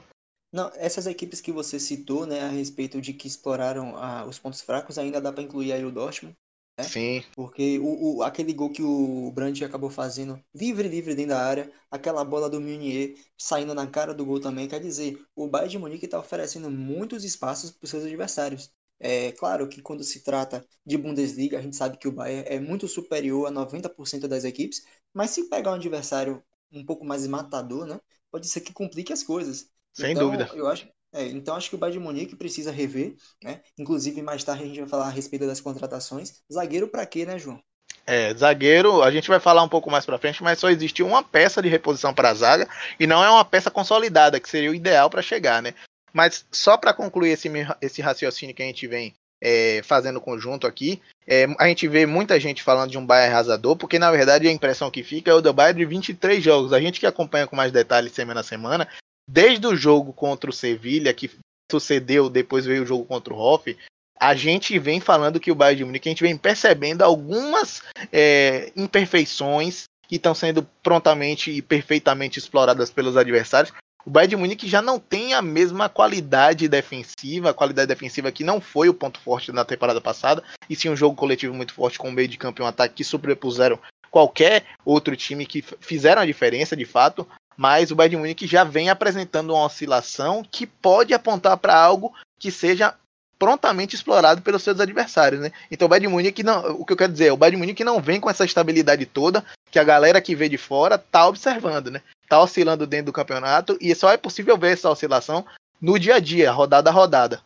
[0.54, 4.62] Não, essas equipes que você citou, né, a respeito de que exploraram ah, os pontos
[4.62, 6.34] fracos, ainda dá para incluir aí o Dortmund,
[6.78, 6.84] né?
[6.84, 7.24] Sim.
[7.34, 11.72] Porque o, o, aquele gol que o Brandt acabou fazendo, livre, livre dentro da área,
[11.90, 15.80] aquela bola do Meunier saindo na cara do gol também, quer dizer, o Bayern de
[15.80, 18.72] Munique está oferecendo muitos espaços para os seus adversários.
[19.00, 22.60] É claro que quando se trata de Bundesliga, a gente sabe que o Bayern é
[22.60, 27.86] muito superior a 90% das equipes, mas se pegar um adversário um pouco mais matador,
[27.86, 28.00] né,
[28.32, 29.70] pode ser que complique as coisas.
[29.94, 30.50] Sem então, dúvida.
[30.54, 33.62] Eu acho, é, então acho que o Bayern de Munique precisa rever, né?
[33.80, 36.42] Inclusive mais tarde a gente vai falar a respeito das contratações.
[36.52, 37.60] Zagueiro para quê, né, João?
[38.06, 41.24] É, zagueiro, a gente vai falar um pouco mais pra frente, mas só existe uma
[41.24, 42.68] peça de reposição para a zaga
[43.00, 45.74] e não é uma peça consolidada, que seria o ideal para chegar, né?
[46.14, 47.50] Mas só para concluir esse,
[47.82, 52.40] esse raciocínio que a gente vem é, fazendo conjunto aqui, é, a gente vê muita
[52.40, 55.42] gente falando de um Bayern arrasador, porque na verdade a impressão que fica é o
[55.42, 56.74] do Bayern de 23 jogos.
[56.74, 58.88] A gente que acompanha com mais detalhes semana a semana,
[59.28, 61.32] desde o jogo contra o Sevilha, que
[61.72, 63.76] sucedeu, depois veio o jogo contra o Hoff,
[64.20, 68.72] a gente vem falando que o Bayern de Munique, a gente vem percebendo algumas é,
[68.76, 73.74] imperfeições que estão sendo prontamente e perfeitamente exploradas pelos adversários.
[74.06, 78.44] O Bayern de Munique já não tem a mesma qualidade defensiva, a qualidade defensiva que
[78.44, 81.98] não foi o ponto forte na temporada passada, e sim um jogo coletivo muito forte
[81.98, 83.80] com o meio de campo e um ataque que sobrepuseram
[84.12, 88.90] qualquer outro time que fizeram a diferença de fato, mas o Bayern de já vem
[88.90, 92.94] apresentando uma oscilação que pode apontar para algo que seja
[93.38, 95.52] prontamente explorado pelos seus adversários, né?
[95.70, 98.20] Então o Bayern não, o que eu quero dizer, é, o Bayern de não vem
[98.20, 102.02] com essa estabilidade toda que a galera que vê de fora tá observando, né?
[102.30, 105.46] Tá oscilando dentro do campeonato e só é possível ver essa oscilação
[105.82, 107.42] no dia a dia, rodada a rodada.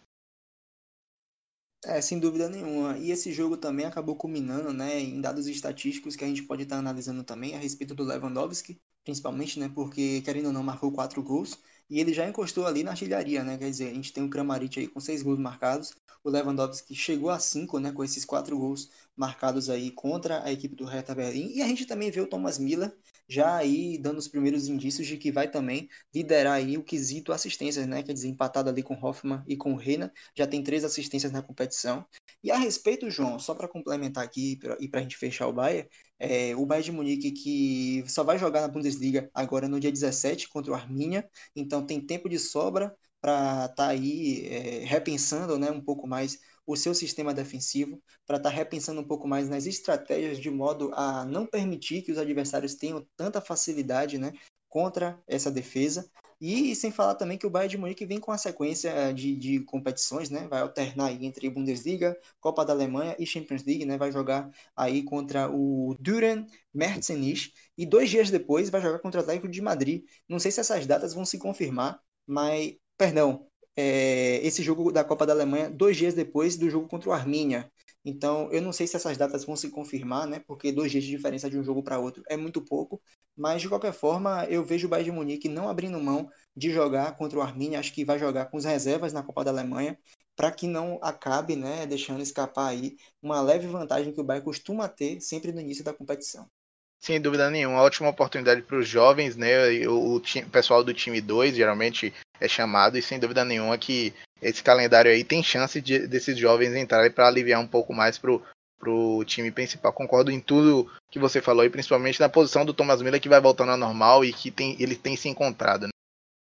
[1.85, 2.97] É, sem dúvida nenhuma.
[2.97, 6.77] E esse jogo também acabou culminando, né, em dados estatísticos que a gente pode estar
[6.77, 11.57] analisando também a respeito do Lewandowski, principalmente, né, porque querendo ou não marcou quatro gols
[11.89, 13.57] e ele já encostou ali na artilharia, né?
[13.57, 17.29] Quer dizer, a gente tem o Kramaric aí com seis gols marcados, o Lewandowski chegou
[17.29, 17.91] a cinco, né?
[17.91, 21.51] Com esses quatro gols marcados aí contra a equipe do Hertha Berlim.
[21.53, 22.95] E a gente também vê o Thomas Miller
[23.27, 27.85] já aí dando os primeiros indícios de que vai também liderar aí o quesito assistências,
[27.85, 28.01] né?
[28.01, 32.05] Quer dizer, empatado ali com Hoffman e com Reina, já tem três assistências na competição.
[32.41, 35.87] E a respeito, João, só para complementar aqui e para a gente fechar o Bayern,
[36.17, 40.47] é, o Bayern de Munique que só vai jogar na Bundesliga agora no dia 17
[40.47, 45.69] contra o Arminia, então tem tempo de sobra para estar tá aí é, repensando né,
[45.69, 46.39] um pouco mais
[46.69, 50.91] o seu sistema defensivo, para estar tá repensando um pouco mais nas estratégias de modo
[50.93, 54.33] a não permitir que os adversários tenham tanta facilidade né,
[54.69, 56.07] contra essa defesa.
[56.39, 59.59] E sem falar também que o Bayern de Munique vem com a sequência de, de
[59.61, 60.47] competições, né?
[60.47, 63.97] Vai alternar entre Bundesliga, Copa da Alemanha e Champions League, né?
[63.97, 69.23] Vai jogar aí contra o Düren Merzenich e dois dias depois vai jogar contra o
[69.23, 70.05] Atlético de Madrid.
[70.29, 75.25] Não sei se essas datas vão se confirmar, mas, perdão, é, esse jogo da Copa
[75.25, 77.71] da Alemanha dois dias depois do jogo contra o Armínia.
[78.03, 80.41] Então, eu não sei se essas datas vão se confirmar, né?
[80.47, 83.01] Porque dois dias de diferença de um jogo para outro é muito pouco.
[83.35, 87.15] Mas, de qualquer forma, eu vejo o Bayern de Munique não abrindo mão de jogar
[87.17, 87.79] contra o Armínia.
[87.79, 89.97] Acho que vai jogar com as reservas na Copa da Alemanha
[90.35, 94.87] para que não acabe, né, deixando escapar aí uma leve vantagem que o Bayern costuma
[94.87, 96.49] ter sempre no início da competição.
[96.97, 99.85] Sem dúvida nenhuma, ótima oportunidade para os jovens, né?
[99.87, 104.63] O, o, pessoal do time 2 geralmente é chamado, e sem dúvida nenhuma que esse
[104.63, 108.41] calendário aí tem chance de, desses jovens entrarem para aliviar um pouco mais pro,
[108.79, 109.91] pro time principal.
[109.91, 113.41] Concordo em tudo que você falou, e principalmente na posição do Thomas Miller que vai
[113.41, 115.83] voltando ao normal e que tem, ele tem se encontrado.
[115.83, 115.91] Né?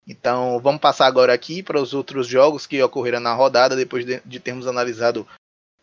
[0.07, 4.21] Então vamos passar agora aqui para os outros jogos que ocorreram na rodada, depois de,
[4.25, 5.27] de termos analisado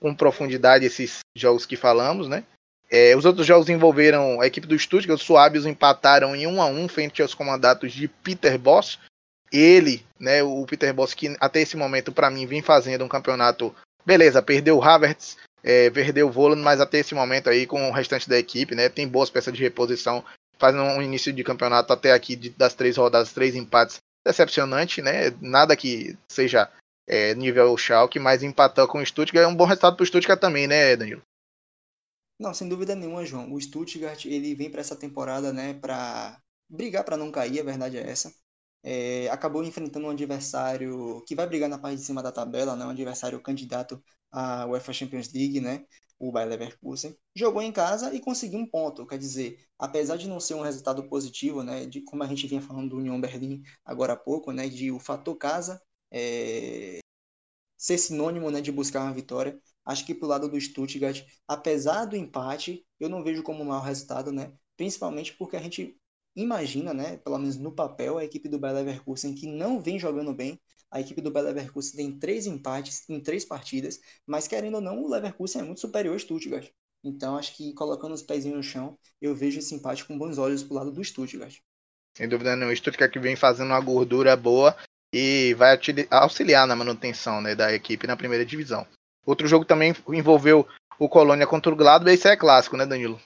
[0.00, 2.44] com profundidade esses jogos que falamos, né?
[2.90, 6.66] É, os outros jogos envolveram a equipe do Stuttgart, os Suábios empataram em 1 a
[6.66, 8.98] 1 frente aos comandatos de Peter Boss.
[9.52, 13.74] Ele, né, o Peter Boss, que até esse momento, para mim, vem fazendo um campeonato.
[14.04, 17.92] Beleza, perdeu o Havertz, é, perdeu o Volan, mas até esse momento aí, com o
[17.92, 20.24] restante da equipe, né, tem boas peças de reposição,
[20.58, 25.30] fazendo um início de campeonato até aqui de, das três rodadas, três empates, decepcionante, né?
[25.40, 26.70] Nada que seja
[27.06, 30.38] é, nível Schalke, mas empatar com o Stuttgart é um bom resultado para o Stuttgart
[30.38, 31.22] também, né, Danilo?
[32.38, 33.52] Não, sem dúvida nenhuma, João.
[33.52, 36.38] O Stuttgart ele vem para essa temporada, né, para
[36.68, 38.32] brigar para não cair, a verdade é essa.
[38.82, 42.84] É, acabou enfrentando um adversário que vai brigar na parte de cima da tabela, né,
[42.84, 45.84] um adversário candidato à UEFA Champions League, né,
[46.18, 47.16] o Bayer Leverkusen.
[47.34, 51.08] Jogou em casa e conseguiu um ponto, quer dizer, apesar de não ser um resultado
[51.08, 54.68] positivo, né, de como a gente vinha falando do União Berlim agora há pouco, né,
[54.68, 57.00] de o fator casa é,
[57.76, 62.16] ser sinônimo, né, de buscar uma vitória, Acho que pro lado do Stuttgart, apesar do
[62.16, 64.52] empate, eu não vejo como um mau resultado, né?
[64.76, 65.99] Principalmente porque a gente
[66.34, 70.32] imagina, né, pelo menos no papel, a equipe do Bayer Leverkusen que não vem jogando
[70.32, 70.60] bem.
[70.90, 75.02] A equipe do Bayer Leverkusen tem três empates em três partidas, mas querendo ou não,
[75.02, 76.68] o Leverkusen é muito superior ao Stuttgart.
[77.02, 80.62] Então, acho que colocando os pezinhos no chão, eu vejo esse empate com bons olhos
[80.62, 81.56] pro lado do Stuttgart.
[82.16, 84.76] Sem dúvida nenhuma, o Stuttgart que vem fazendo uma gordura boa
[85.12, 85.78] e vai
[86.10, 88.86] auxiliar na manutenção né, da equipe na primeira divisão.
[89.24, 90.66] Outro jogo também envolveu
[90.98, 93.20] o Colônia contra o Gladbach, esse é clássico, né, Danilo?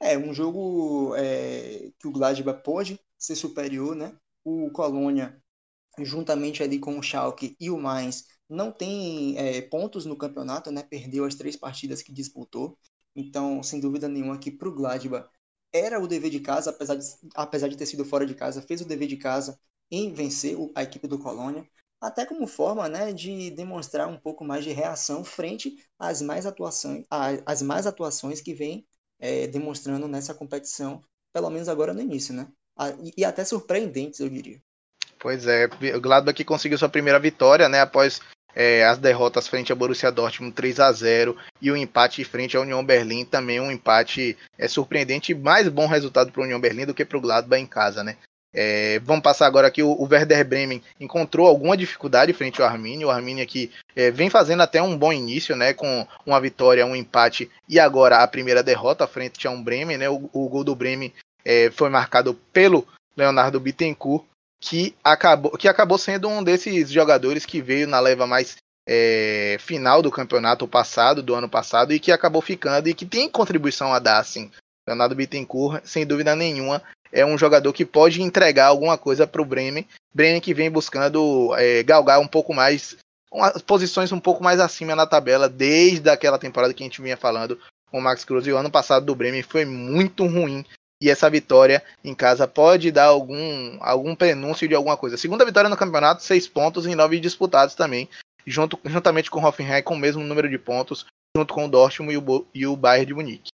[0.00, 4.16] É, um jogo é, que o Gladbach pode ser superior, né?
[4.44, 5.42] O Colônia,
[6.00, 10.82] juntamente ali com o Schalke e o Mainz, não tem é, pontos no campeonato, né?
[10.84, 12.78] Perdeu as três partidas que disputou.
[13.16, 15.28] Então, sem dúvida nenhuma, que para o Gladbach
[15.72, 18.80] era o dever de casa, apesar de, apesar de ter sido fora de casa, fez
[18.80, 19.58] o dever de casa
[19.90, 21.68] em vencer a equipe do Colônia,
[22.00, 27.04] até como forma né, de demonstrar um pouco mais de reação frente às mais atuações,
[27.46, 28.86] às mais atuações que vem
[29.18, 31.02] é, demonstrando nessa competição,
[31.32, 32.48] pelo menos agora no início, né?
[33.16, 34.60] E até surpreendentes, eu diria.
[35.18, 38.20] Pois é, o Gladbach conseguiu sua primeira vitória, né, após
[38.54, 42.60] é, as derrotas frente a Borussia Dortmund 3 a 0 e o empate frente à
[42.60, 46.94] União Berlim também um empate é surpreendente, mais bom resultado para a União Berlim do
[46.94, 48.16] que para o Gladbach em casa, né?
[48.60, 53.06] É, vamos passar agora aqui o, o, Werder Bremen encontrou alguma dificuldade frente ao Arminia,
[53.06, 56.96] o Arminia que é, vem fazendo até um bom início, né, com uma vitória, um
[56.96, 60.10] empate e agora a primeira derrota frente a um Bremen, né?
[60.10, 61.12] O, o gol do Bremen
[61.44, 62.84] é, foi marcado pelo
[63.16, 64.24] Leonardo Bittencourt
[64.60, 68.56] que acabou, que acabou sendo um desses jogadores que veio na leva mais
[68.88, 73.28] é, final do campeonato passado, do ano passado, e que acabou ficando e que tem
[73.28, 74.50] contribuição a dar, assim.
[74.88, 76.82] Leonardo Bittencourt, sem dúvida nenhuma,
[77.12, 79.86] é um jogador que pode entregar alguma coisa para o Bremen.
[80.14, 82.96] Bremen que vem buscando é, galgar um pouco mais,
[83.32, 87.16] umas posições um pouco mais acima na tabela, desde aquela temporada que a gente vinha
[87.16, 87.58] falando
[87.90, 88.46] com o Max Cruz.
[88.46, 90.64] E o ano passado do Bremen foi muito ruim
[91.00, 95.16] e essa vitória em casa pode dar algum, algum prenúncio de alguma coisa.
[95.16, 98.08] Segunda vitória no campeonato, seis pontos em nove disputados também,
[98.44, 101.06] junto, juntamente com o Hoffenheim com o mesmo número de pontos,
[101.36, 103.50] junto com o Dortmund e o, e o Bayern de Munique.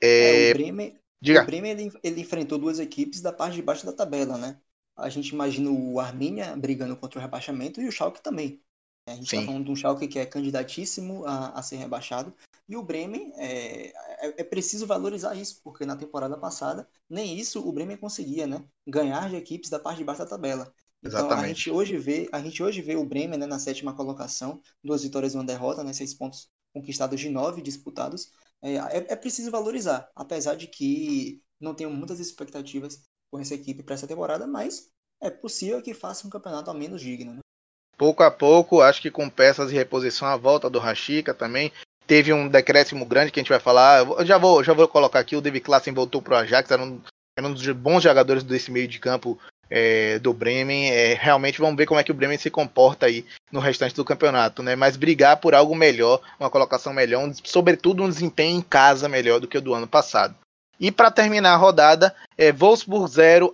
[0.00, 1.42] É, é, o Bremen, diga.
[1.42, 4.58] O Bremen ele, ele enfrentou duas equipes da parte de baixo da tabela, né?
[4.96, 8.60] A gente imagina o Arminia brigando contra o rebaixamento e o Schalke também.
[9.06, 12.34] A gente está falando de um Schalke que é candidatíssimo a, a ser rebaixado.
[12.68, 17.66] E o Bremen, é, é, é, preciso valorizar isso, porque na temporada passada, nem isso
[17.66, 18.62] o Bremen conseguia, né?
[18.86, 20.72] Ganhar de equipes da parte de baixo da tabela.
[21.02, 21.44] Então Exatamente.
[21.44, 25.02] a gente hoje vê, a gente hoje vê o Bremen né, na sétima colocação, duas
[25.02, 28.32] vitórias e uma derrota, né, seis pontos conquistados de nove disputados.
[28.62, 33.82] É, é, é preciso valorizar, apesar de que não tenho muitas expectativas com essa equipe
[33.82, 34.90] para essa temporada, mas
[35.20, 37.34] é possível que faça um campeonato ao menos digno.
[37.34, 37.40] Né?
[37.98, 41.72] pouco a pouco, acho que com peças de reposição, a volta do Rashica também.
[42.06, 44.06] Teve um decréscimo grande que a gente vai falar.
[44.06, 46.82] Eu já vou, já vou colocar aqui, o David Klassen voltou para o Ajax, era
[46.82, 47.02] um,
[47.36, 49.38] era um dos bons jogadores desse meio de campo
[49.70, 50.90] é, do Bremen.
[50.90, 54.04] É, realmente vamos ver como é que o Bremen se comporta aí no restante do
[54.04, 54.76] campeonato, né?
[54.76, 59.40] Mas brigar por algo melhor, uma colocação melhor, um, sobretudo um desempenho em casa melhor
[59.40, 60.34] do que o do ano passado.
[60.80, 63.52] E para terminar a rodada, é Wolfsburg 0,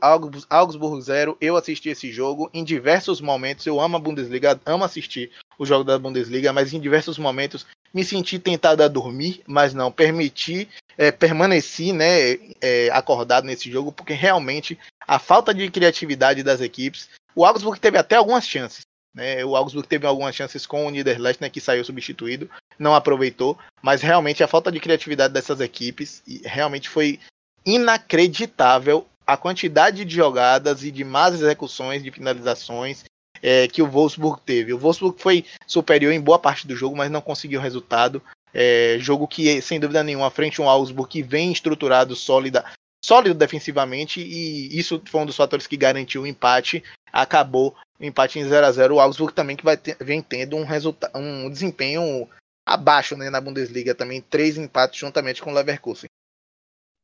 [0.51, 1.37] Augsburg 0.
[1.41, 3.64] Eu assisti esse jogo em diversos momentos.
[3.64, 8.05] Eu amo a Bundesliga, amo assistir o jogo da Bundesliga, mas em diversos momentos me
[8.05, 10.68] senti tentado a dormir, mas não, permiti,
[10.99, 17.09] é, permaneci né, é, acordado nesse jogo, porque realmente a falta de criatividade das equipes.
[17.35, 18.83] O Augsburg teve até algumas chances.
[19.15, 19.45] Né?
[19.45, 24.03] O Augsburg teve algumas chances com o Niederlechner, né, que saiu substituído, não aproveitou, mas
[24.03, 27.21] realmente a falta de criatividade dessas equipes realmente foi
[27.65, 33.05] inacreditável a quantidade de jogadas e de más execuções, de finalizações
[33.43, 34.73] é, que o Wolfsburg teve.
[34.73, 38.23] O Wolfsburg foi superior em boa parte do jogo, mas não conseguiu resultado.
[38.53, 42.65] É, jogo que, sem dúvida nenhuma, frente a um Augsburg que vem estruturado, sólida,
[43.05, 46.83] sólido defensivamente, e isso foi um dos fatores que garantiu o empate.
[47.13, 50.57] Acabou o empate em 0 a 0 O Augsburg também que vai ter, vem tendo
[50.57, 52.27] um, resultado, um desempenho
[52.67, 56.09] abaixo né, na Bundesliga também, três empates juntamente com o Leverkusen.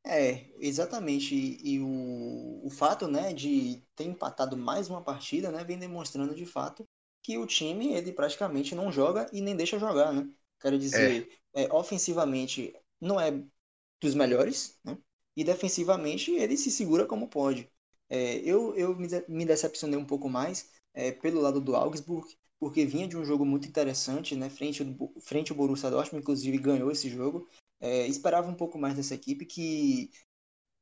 [0.06, 1.34] É, exatamente.
[1.34, 6.34] E, e o, o fato né, de ter empatado mais uma partida né, vem demonstrando
[6.34, 6.82] de fato
[7.22, 10.14] que o time ele praticamente não joga e nem deixa jogar.
[10.14, 10.26] Né?
[10.58, 11.64] Quero dizer, é.
[11.64, 13.38] É, ofensivamente não é
[14.00, 14.96] dos melhores, né?
[15.36, 17.70] E defensivamente ele se segura como pode.
[18.08, 22.26] É, eu eu me, me decepcionei um pouco mais é, pelo lado do Augsburg,
[22.58, 24.50] porque vinha de um jogo muito interessante, né?
[24.50, 24.84] Frente,
[25.20, 27.48] frente ao Borussia Dortmund, inclusive ganhou esse jogo.
[27.80, 30.10] É, esperava um pouco mais dessa equipe, que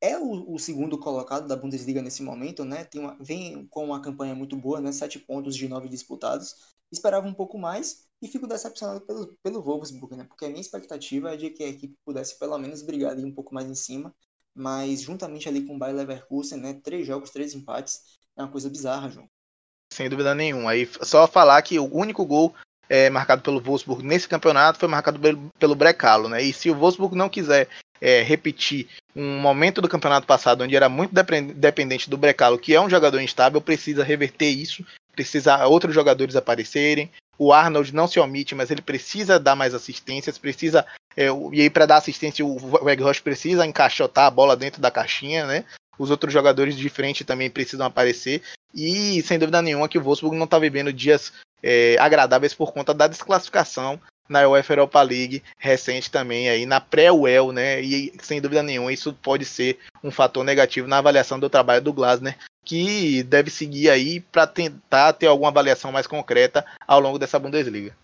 [0.00, 2.84] é o, o, segundo colocado da Bundesliga nesse momento, né?
[2.84, 4.92] Tem uma, vem com uma campanha muito boa, né?
[4.92, 6.54] Sete pontos de nove disputados.
[6.90, 10.24] Esperava um pouco mais e fico decepcionado pelo, pelo Wolfsburg, né?
[10.24, 13.34] Porque a minha expectativa é de que a equipe pudesse pelo menos brigar ali um
[13.34, 14.14] pouco mais em cima,
[14.58, 16.74] mas juntamente ali com o Bayer Leverkusen, né?
[16.82, 18.00] Três jogos, três empates,
[18.36, 19.28] é uma coisa bizarra, João.
[19.92, 20.72] Sem dúvida nenhuma.
[20.72, 22.54] Aí só falar que o único gol
[22.88, 26.42] é, marcado pelo Wolfsburg nesse campeonato foi marcado pelo, pelo Brecalo, né?
[26.42, 27.68] E se o Wolfsburg não quiser
[28.00, 31.12] é, repetir um momento do campeonato passado onde era muito
[31.54, 37.10] dependente do Brecalo, que é um jogador instável, precisa reverter isso, precisa outros jogadores aparecerem.
[37.38, 40.84] O Arnold não se omite, mas ele precisa dar mais assistências, precisa
[41.16, 45.46] é, e aí para dar assistência o Weghorst precisa encaixotar a bola dentro da caixinha,
[45.46, 45.64] né?
[45.98, 48.42] Os outros jogadores de frente também precisam aparecer.
[48.74, 51.32] E sem dúvida nenhuma que o Wolfsburg não está vivendo dias
[51.62, 57.50] é, agradáveis por conta da desclassificação na UEFA Europa League recente também aí na pré-UEL,
[57.50, 57.80] né?
[57.80, 61.92] E sem dúvida nenhuma isso pode ser um fator negativo na avaliação do trabalho do
[61.92, 67.38] Glasner, que deve seguir aí para tentar ter alguma avaliação mais concreta ao longo dessa
[67.38, 67.96] Bundesliga.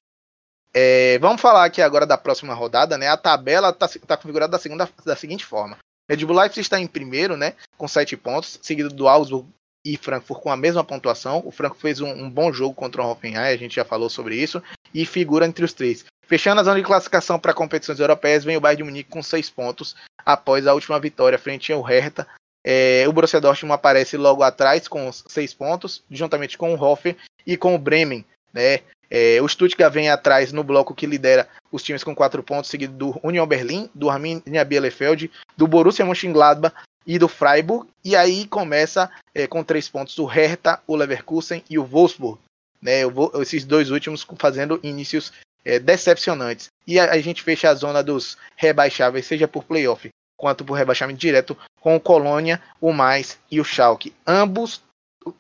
[0.72, 3.09] É, vamos falar aqui agora da próxima rodada, né?
[3.09, 5.78] A tabela está tá configurada da, segunda, da seguinte forma:
[6.11, 7.55] Red Bull Leipzig está em primeiro, né?
[7.76, 9.48] Com sete pontos, seguido do Augsburg
[9.84, 11.42] e Frankfurt com a mesma pontuação.
[11.44, 14.36] O Frankfurt fez um, um bom jogo contra o Hoffenheim, a gente já falou sobre
[14.36, 16.05] isso, e figura entre os três.
[16.26, 19.50] Fechando a zona de classificação para competições europeias, vem o Bayern de Munique com seis
[19.50, 19.94] pontos
[20.24, 22.26] após a última vitória frente ao Hertha.
[22.65, 27.15] É, o Borussia Dortmund aparece logo atrás com seis pontos, juntamente com o Hoffen
[27.47, 28.25] e com o Bremen.
[28.53, 28.81] Né?
[29.11, 32.95] É, o Stuttgart vem atrás no bloco que lidera os times com quatro pontos, seguido
[32.95, 36.75] do Union Berlin, do Arminia Bielefeld, do Borussia Mönchengladbach
[37.07, 37.87] e do Freiburg.
[38.03, 42.39] E aí começa é, com três pontos o Hertha, o Leverkusen e o Wolfsburg.
[42.81, 43.01] Né,
[43.41, 45.33] esses dois últimos fazendo inícios
[45.65, 46.69] é, decepcionantes.
[46.87, 50.11] E a, a, gente fecha a zona dos rebaixáveis, seja por playoff
[50.45, 54.14] quanto por rebaixamento direto, com o Colônia, o Mais e o Schalke.
[54.26, 54.82] Ambos,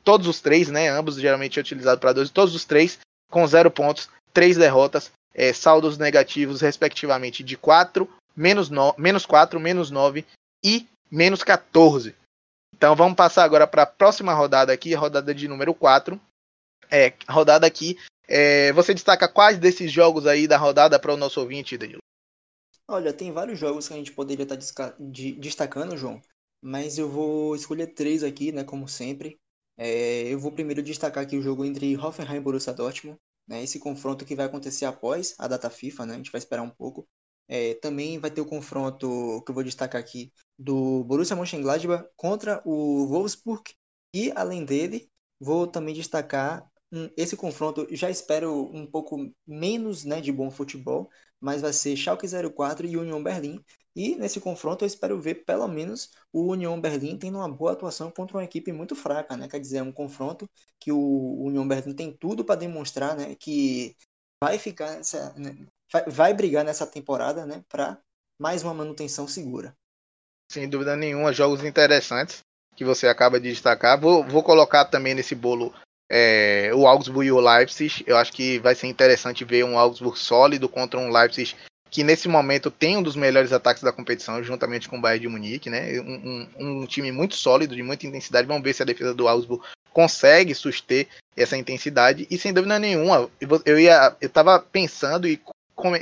[0.02, 0.88] todos os três, né?
[0.88, 2.98] Ambos geralmente é utilizado para dois, todos os três
[3.30, 9.60] com zero pontos, três derrotas, é, saldos negativos, respectivamente, de 4, menos, no, menos 4,
[9.60, 10.24] menos 9
[10.64, 12.14] e menos 14.
[12.74, 16.18] Então vamos passar agora para a próxima rodada aqui, rodada de número 4.
[16.90, 21.40] É, rodada aqui é, você destaca quais desses jogos aí da rodada para o nosso
[21.42, 22.00] ouvinte, Danilo?
[22.86, 24.94] Olha, tem vários jogos que a gente poderia tá estar
[25.38, 26.20] destacando, João,
[26.60, 29.40] mas eu vou escolher três aqui, né, como sempre.
[29.76, 33.18] É, eu vou primeiro destacar aqui o jogo entre Hoffenheim e Borussia Dortmund,
[33.48, 36.62] né, esse confronto que vai acontecer após a data FIFA, né, a gente vai esperar
[36.62, 37.08] um pouco.
[37.48, 42.62] É, também vai ter o confronto que eu vou destacar aqui do Borussia Mönchengladbach contra
[42.64, 43.62] o Wolfsburg
[44.14, 45.10] e além dele
[45.40, 46.66] vou também destacar
[47.16, 51.10] esse confronto já espero um pouco menos né, de bom futebol,
[51.44, 53.62] mas vai ser Schalke 04 e Union Berlim.
[53.94, 58.10] E nesse confronto eu espero ver pelo menos o Union Berlim tendo uma boa atuação
[58.10, 59.46] contra uma equipe muito fraca, né?
[59.46, 60.48] Quer dizer, é um confronto
[60.80, 63.94] que o Union Berlim tem tudo para demonstrar, né, que
[64.42, 65.54] vai ficar nessa, né,
[66.06, 68.00] vai brigar nessa temporada, né, para
[68.40, 69.76] mais uma manutenção segura.
[70.50, 72.40] Sem dúvida nenhuma, jogos interessantes
[72.74, 74.00] que você acaba de destacar.
[74.00, 75.74] Vou, vou colocar também nesse bolo
[76.10, 78.04] é, o Augsburg e o Leipzig.
[78.06, 81.54] Eu acho que vai ser interessante ver um Augsburg sólido contra um Leipzig
[81.90, 85.28] que nesse momento tem um dos melhores ataques da competição, juntamente com o Bayern de
[85.28, 86.00] Munique, né?
[86.00, 88.48] Um, um, um, time muito sólido, de muita intensidade.
[88.48, 92.26] Vamos ver se a defesa do Augsburg consegue suster essa intensidade.
[92.28, 93.30] E sem dúvida nenhuma,
[93.64, 95.40] eu ia, eu estava pensando e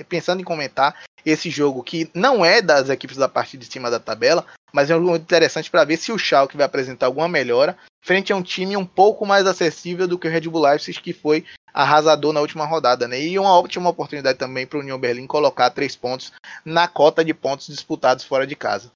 [0.09, 4.01] pensando em comentar esse jogo que não é das equipes da parte de cima da
[4.01, 7.77] tabela, mas é um jogo interessante para ver se o Schalke vai apresentar alguma melhora
[8.01, 11.13] frente a um time um pouco mais acessível do que o Red Bull Leipzig, que
[11.13, 13.21] foi arrasador na última rodada, né?
[13.21, 16.33] E uma ótima oportunidade também para o União Berlim colocar três pontos
[16.65, 18.91] na cota de pontos disputados fora de casa.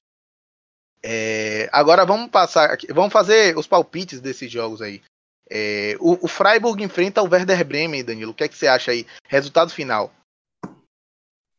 [1.01, 5.01] É, agora vamos passar aqui, vamos fazer os palpites desses jogos aí.
[5.49, 8.31] É, o, o, Freiburg enfrenta o Werder Bremen, Danilo.
[8.31, 9.07] O que é que você acha aí?
[9.27, 10.11] Resultado final?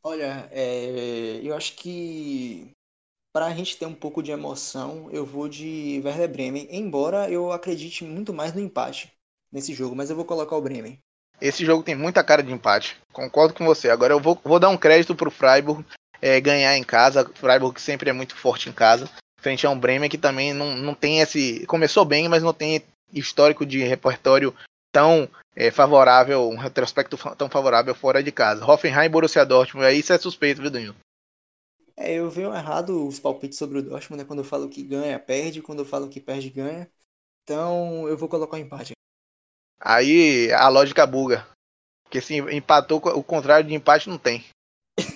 [0.03, 2.71] Olha, é, eu acho que
[3.33, 7.53] para a gente ter um pouco de emoção, eu vou de Werder Bremen, embora eu
[7.53, 9.13] acredite muito mais no empate
[9.53, 10.99] nesse jogo, mas eu vou colocar o Bremen.
[11.41, 13.91] Esse jogo tem muita cara de empate, concordo com você.
[13.91, 15.85] Agora eu vou, vou dar um crédito para o Freiburg
[16.21, 17.31] é, ganhar em casa.
[17.35, 19.09] Freiburg sempre é muito forte em casa,
[19.41, 21.65] frente a um Bremen que também não, não tem esse.
[21.67, 22.83] Começou bem, mas não tem
[23.13, 24.55] histórico de repertório
[24.93, 28.65] tão é, favorável, um retrospecto tão favorável fora de casa.
[28.65, 30.97] Hoffenheim e Borussia Dortmund, aí isso é suspeito, viu, Danilo?
[31.97, 34.27] É, eu venho errado os palpites sobre o Dortmund, né?
[34.27, 35.61] Quando eu falo que ganha, perde.
[35.61, 36.89] Quando eu falo que perde, ganha.
[37.43, 38.93] Então, eu vou colocar um empate.
[39.81, 41.45] Aí, a lógica buga.
[42.05, 44.45] Porque se empatou, o contrário de empate não tem.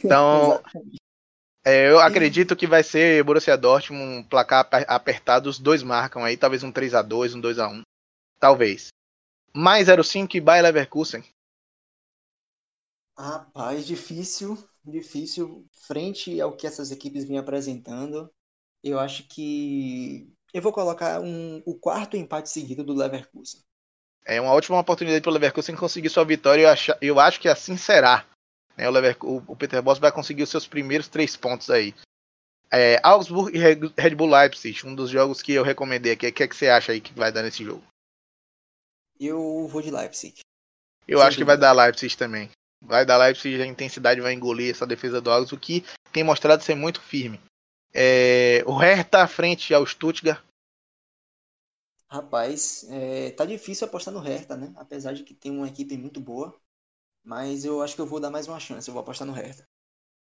[0.04, 0.60] Então,
[1.64, 6.36] é, eu acredito que vai ser Borussia Dortmund, um placar apertado, os dois marcam aí,
[6.36, 7.82] talvez um 3 a 2 um 2 a 1
[8.40, 8.88] Talvez.
[9.54, 11.22] Mais 05 e Bayer Leverkusen.
[13.16, 15.66] Rapaz, difícil, difícil.
[15.86, 18.32] Frente ao que essas equipes vêm apresentando,
[18.82, 23.60] eu acho que eu vou colocar um, o quarto empate seguido do Leverkusen.
[24.24, 27.48] É uma ótima oportunidade para o Leverkusen conseguir sua vitória eu, acho, eu acho que
[27.48, 28.24] assim será.
[28.76, 31.94] É, o, Lever, o, o, Peter Boss vai conseguir os seus primeiros três pontos aí.
[32.70, 36.26] É, Augsburg e Red Bull Leipzig, um dos jogos que eu recomendei aqui.
[36.26, 37.82] O que, é que você acha aí que vai dar nesse jogo?
[39.24, 40.40] Eu vou de Leipzig.
[41.06, 41.36] Eu Sem acho dúvida.
[41.36, 42.50] que vai dar Leipzig também.
[42.80, 46.74] Vai dar Leipzig, a intensidade vai engolir essa defesa do Augsburg, que tem mostrado ser
[46.74, 47.40] muito firme.
[47.94, 50.42] É, o Hertha à frente ao Stuttgart.
[52.08, 54.72] Rapaz, é, tá difícil apostar no Hertha, né?
[54.76, 56.54] Apesar de que tem uma equipe muito boa.
[57.24, 59.64] Mas eu acho que eu vou dar mais uma chance, eu vou apostar no Hertha.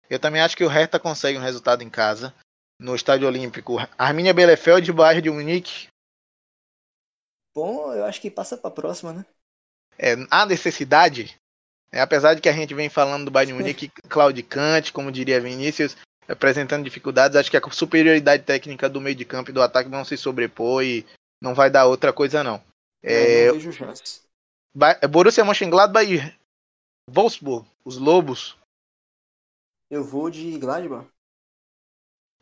[0.08, 2.34] Eu também acho que o Hertha consegue um resultado em casa,
[2.78, 3.76] no Estádio Olímpico.
[3.96, 5.88] Arminia Bielefeld, Bayern de Munique.
[7.54, 9.26] Bom, eu acho que passa para a próxima, né?
[9.98, 11.36] É, há necessidade,
[11.92, 15.96] é, apesar de que a gente vem falando do Bayern Munique claudicante, como diria Vinícius,
[16.28, 20.04] apresentando dificuldades, acho que a superioridade técnica do meio de campo e do ataque vão
[20.04, 21.04] se sobrepor e
[21.40, 22.62] não vai dar outra coisa não.
[23.02, 24.22] É, não vejo chances.
[25.10, 26.20] Borussia Mönchengladbach e
[27.08, 28.56] Wolfsburg, os Lobos.
[29.90, 31.06] Eu vou de Gladbach.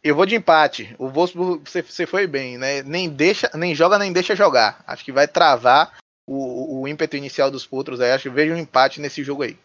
[0.03, 0.94] Eu vou de empate.
[0.99, 2.82] O Wolfsburg, você, você foi bem, né?
[2.82, 4.82] Nem deixa, nem joga, nem deixa jogar.
[4.86, 8.12] Acho que vai travar o, o ímpeto inicial dos potros aí.
[8.12, 9.59] Acho que vejo um empate nesse jogo aí.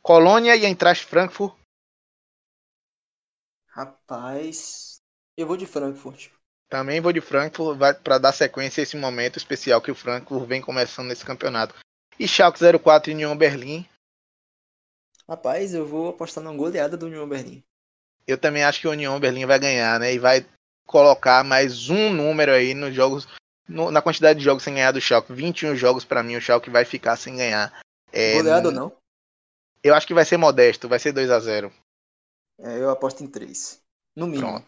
[0.00, 1.54] Colônia e Eintracht Frankfurt.
[3.68, 5.00] Rapaz,
[5.36, 6.30] eu vou de Frankfurt.
[6.68, 10.62] Também vou de Frankfurt para dar sequência a esse momento especial que o Frankfurt vem
[10.62, 11.74] começando nesse campeonato.
[12.18, 13.86] E Schalke 04 e União Berlim.
[15.28, 17.62] Rapaz, eu vou apostar na goleada do União Berlim.
[18.26, 20.12] Eu também acho que o União Berlim vai ganhar, né?
[20.12, 20.44] E vai
[20.86, 23.28] colocar mais um número aí nos jogos,
[23.68, 25.32] no, na quantidade de jogos sem ganhar do Schalke.
[25.32, 27.72] 21 jogos para mim, o Schalke vai ficar sem ganhar.
[28.12, 28.92] É, goleada ou não?
[29.82, 31.72] Eu acho que vai ser modesto, vai ser 2 a 0
[32.58, 33.80] é, Eu aposto em 3.
[34.16, 34.48] No mínimo.
[34.48, 34.66] Pronto.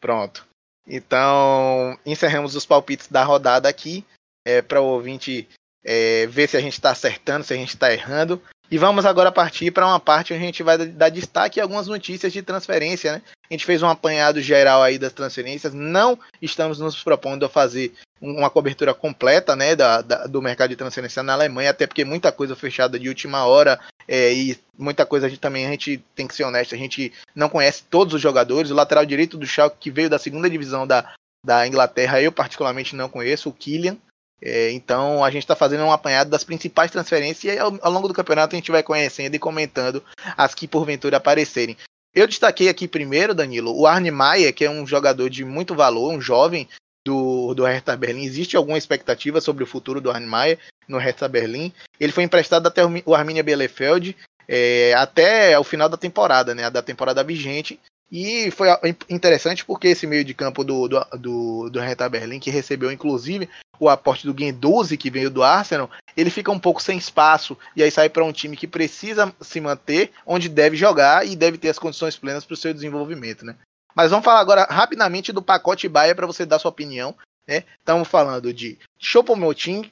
[0.00, 0.46] Pronto.
[0.86, 4.04] Então, encerramos os palpites da rodada aqui.
[4.44, 5.48] É, para o ouvinte
[5.84, 8.40] é, ver se a gente está acertando, se a gente está errando.
[8.70, 11.86] E vamos agora partir para uma parte onde a gente vai dar destaque a algumas
[11.86, 13.22] notícias de transferência, né?
[13.48, 15.72] A gente fez um apanhado geral aí das transferências.
[15.72, 20.76] Não estamos nos propondo a fazer uma cobertura completa, né, da, da do mercado de
[20.76, 25.26] transferência na Alemanha, até porque muita coisa fechada de última hora é, e muita coisa
[25.26, 28.20] a gente também a gente tem que ser honesto, a gente não conhece todos os
[28.20, 28.70] jogadores.
[28.70, 31.12] O lateral direito do Schalke que veio da segunda divisão da,
[31.44, 33.96] da Inglaterra, eu particularmente não conheço, o Kylian.
[34.40, 38.06] É, então a gente está fazendo um apanhado das principais transferências e ao, ao, longo
[38.06, 40.04] do campeonato a gente vai conhecendo e comentando
[40.36, 41.76] as que porventura aparecerem.
[42.14, 46.12] Eu destaquei aqui primeiro, Danilo, o Arne Maia, que é um jogador de muito valor,
[46.12, 46.68] um jovem
[47.04, 48.24] do, do Hertha Berlim.
[48.24, 50.58] Existe alguma expectativa sobre o futuro do Arne Maia
[50.88, 51.72] no Hertha Berlim?
[52.00, 54.16] Ele foi emprestado até o Arminia Bielefeld
[54.48, 57.78] é, até o final da temporada, né, da temporada vigente.
[58.10, 58.68] E foi
[59.10, 63.48] interessante porque esse meio de campo do, do, do, do Hertha Berlim, que recebeu inclusive
[63.78, 67.82] o aporte do Guendouzi, que veio do Arsenal, ele fica um pouco sem espaço e
[67.82, 71.68] aí sai para um time que precisa se manter onde deve jogar e deve ter
[71.68, 73.56] as condições plenas para o seu desenvolvimento, né?
[73.94, 77.14] Mas vamos falar agora rapidamente do pacote Baia para você dar sua opinião,
[77.46, 77.64] né?
[77.78, 79.90] Estamos falando de Chopomoting,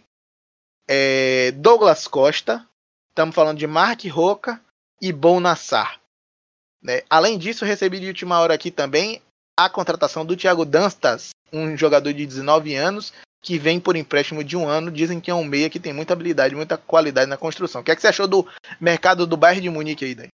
[0.88, 2.66] é, Douglas Costa,
[3.10, 4.60] estamos falando de Mark Roca
[5.00, 6.00] e Bon Nassar.
[6.84, 7.02] Né?
[7.08, 9.22] Além disso, recebi de última hora aqui também
[9.58, 14.56] a contratação do Thiago Danstas, um jogador de 19 anos que vem por empréstimo de
[14.56, 14.90] um ano.
[14.90, 17.80] Dizem que é um meia que tem muita habilidade, muita qualidade na construção.
[17.80, 18.46] O que, é que você achou do
[18.80, 20.28] mercado do bairro de Munique aí, daí?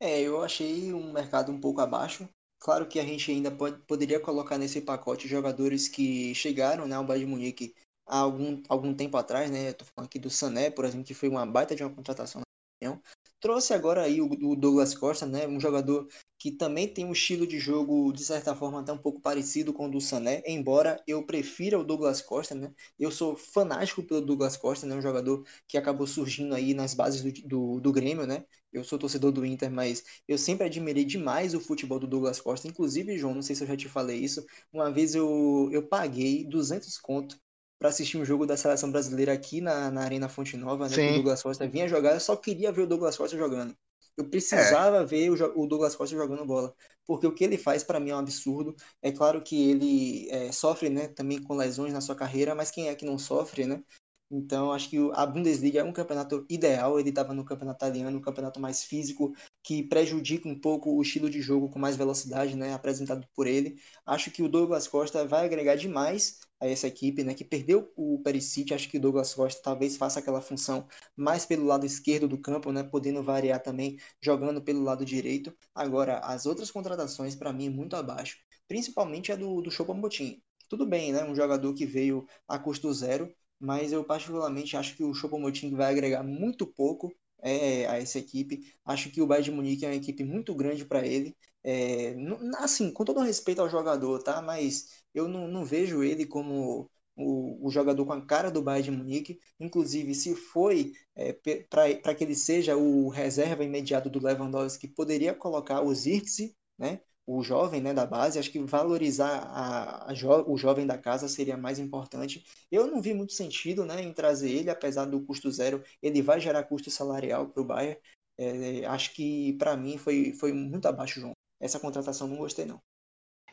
[0.00, 2.28] É, eu achei um mercado um pouco abaixo.
[2.58, 7.04] Claro que a gente ainda pode, poderia colocar nesse pacote jogadores que chegaram né, ao
[7.04, 7.74] Bayern de Munique
[8.06, 9.70] há algum, algum tempo atrás, né?
[9.70, 12.44] Estou falando aqui do Sané, por exemplo, que foi uma baita de uma contratação na
[12.76, 13.02] opinião.
[13.44, 15.46] Trouxe agora aí o, o, Douglas Costa, né?
[15.46, 19.20] Um jogador que também tem um estilo de jogo, de certa forma, até um pouco
[19.20, 22.72] parecido com o do Sané, embora eu prefira o Douglas Costa, né?
[22.98, 24.94] Eu sou fanático pelo Douglas Costa, né?
[24.96, 28.46] Um jogador que acabou surgindo aí nas bases do, do, do Grêmio, né?
[28.72, 32.66] Eu sou torcedor do Inter, mas eu sempre admirei demais o futebol do Douglas Costa.
[32.66, 34.42] Inclusive, João, não sei se eu já te falei isso,
[34.72, 37.38] uma vez eu, eu paguei 200 conto
[37.84, 41.10] para assistir um jogo da seleção brasileira aqui na, na Arena Fonte Nova, né?
[41.10, 43.76] O Douglas Costa vinha jogar, eu só queria ver o Douglas Costa jogando.
[44.16, 45.04] Eu precisava é.
[45.04, 46.74] ver o, o, Douglas Costa jogando bola,
[47.06, 48.74] porque o que ele faz para mim é um absurdo.
[49.02, 52.88] É claro que ele é, sofre, né, também com lesões na sua carreira, mas quem
[52.88, 53.82] é que não sofre, né?
[54.30, 56.98] Então, acho que a Bundesliga é um campeonato ideal.
[56.98, 61.28] Ele estava no campeonato italiano, um campeonato mais físico, que prejudica um pouco o estilo
[61.28, 63.78] de jogo com mais velocidade, né, apresentado por ele.
[64.06, 68.20] Acho que o Douglas Costa vai agregar demais a essa equipe, né, que perdeu o
[68.22, 68.72] Perisic.
[68.74, 70.86] Acho que o Douglas Costa talvez faça aquela função
[71.16, 75.54] mais pelo lado esquerdo do campo, né, podendo variar também jogando pelo lado direito.
[75.74, 78.38] Agora, as outras contratações para mim muito abaixo,
[78.68, 80.42] principalmente a do do Choupo-Moting.
[80.68, 85.04] Tudo bem, né, um jogador que veio a custo zero mas eu particularmente acho que
[85.04, 88.72] o Choupo-Moting vai agregar muito pouco é, a essa equipe.
[88.84, 91.36] Acho que o Bayern de Munique é uma equipe muito grande para ele.
[91.64, 92.14] É,
[92.58, 94.42] assim, com todo respeito ao jogador, tá?
[94.42, 98.90] Mas eu não, não vejo ele como o, o, jogador com a cara do Bayern
[98.90, 99.40] de Munique.
[99.58, 105.82] Inclusive, se foi é, para que ele seja o reserva imediato do Lewandowski, poderia colocar
[105.82, 107.00] o Zirkzee, né?
[107.26, 111.28] o jovem né, da base, acho que valorizar a, a jo, o jovem da casa
[111.28, 112.44] seria mais importante.
[112.70, 116.40] Eu não vi muito sentido né, em trazer ele, apesar do custo zero, ele vai
[116.40, 117.98] gerar custo salarial para o Bayern.
[118.36, 121.32] É, acho que para mim foi, foi muito abaixo, João.
[121.64, 122.78] Essa contratação não gostei, não.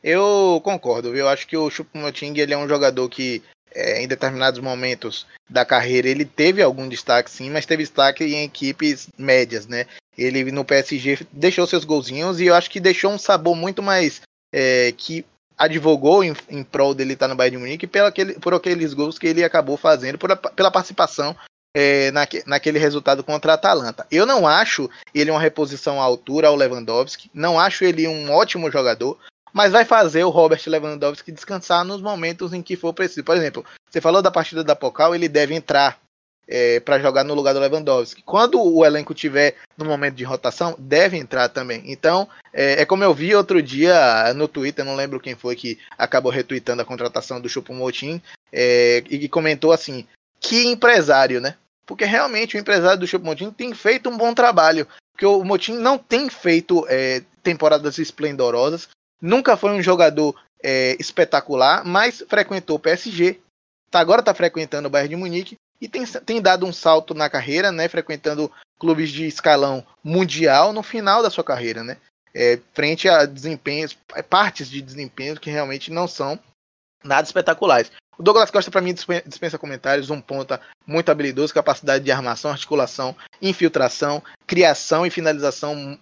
[0.04, 3.42] Eu concordo, eu acho que o Choupo-Moting ele é um jogador que
[3.74, 8.44] é, em determinados momentos da carreira ele teve algum destaque sim, mas teve destaque em
[8.44, 9.86] equipes médias, né?
[10.18, 14.20] Ele no PSG deixou seus golzinhos e eu acho que deixou um sabor muito mais
[14.52, 15.26] é, que
[15.58, 19.18] advogou em, em prol dele estar no Bayern de Munique pela aquele, por aqueles gols
[19.18, 21.34] que ele acabou fazendo, por, pela participação
[21.74, 24.06] é, naque, naquele resultado contra a Atalanta.
[24.12, 28.72] Eu não acho ele uma reposição à altura ao Lewandowski, não acho ele um ótimo
[28.72, 29.18] jogador,
[29.54, 33.24] mas vai fazer o Robert Lewandowski descansar nos momentos em que for preciso.
[33.24, 36.00] Por exemplo, você falou da partida da Pocal, ele deve entrar
[36.48, 38.22] é, para jogar no lugar do Lewandowski.
[38.22, 41.84] Quando o elenco tiver no momento de rotação, deve entrar também.
[41.86, 45.80] Então, é, é como eu vi outro dia no Twitter, não lembro quem foi que
[45.98, 50.06] acabou retweetando a contratação do Choupo-Moting é, e comentou assim:
[50.42, 51.56] que empresário, né?
[51.86, 54.88] Porque realmente o empresário do Choupo-Moting tem feito um bom trabalho.
[55.14, 58.90] Porque o Motim não tem feito é, temporadas esplendorosas,
[59.22, 63.40] nunca foi um jogador é, espetacular, mas frequentou o PSG,
[63.92, 67.30] tá, agora está frequentando o Bayern de Munique e tem, tem dado um salto na
[67.30, 71.98] carreira, né, frequentando clubes de escalão mundial no final da sua carreira, né,
[72.34, 73.98] é, frente a desempenhos,
[74.30, 76.40] partes de desempenho que realmente não são
[77.04, 77.92] nada espetaculares.
[78.18, 83.16] O Douglas Costa, para mim, dispensa comentários, um ponta muito habilidoso, capacidade de armação, articulação,
[83.42, 85.98] infiltração, criação e finalização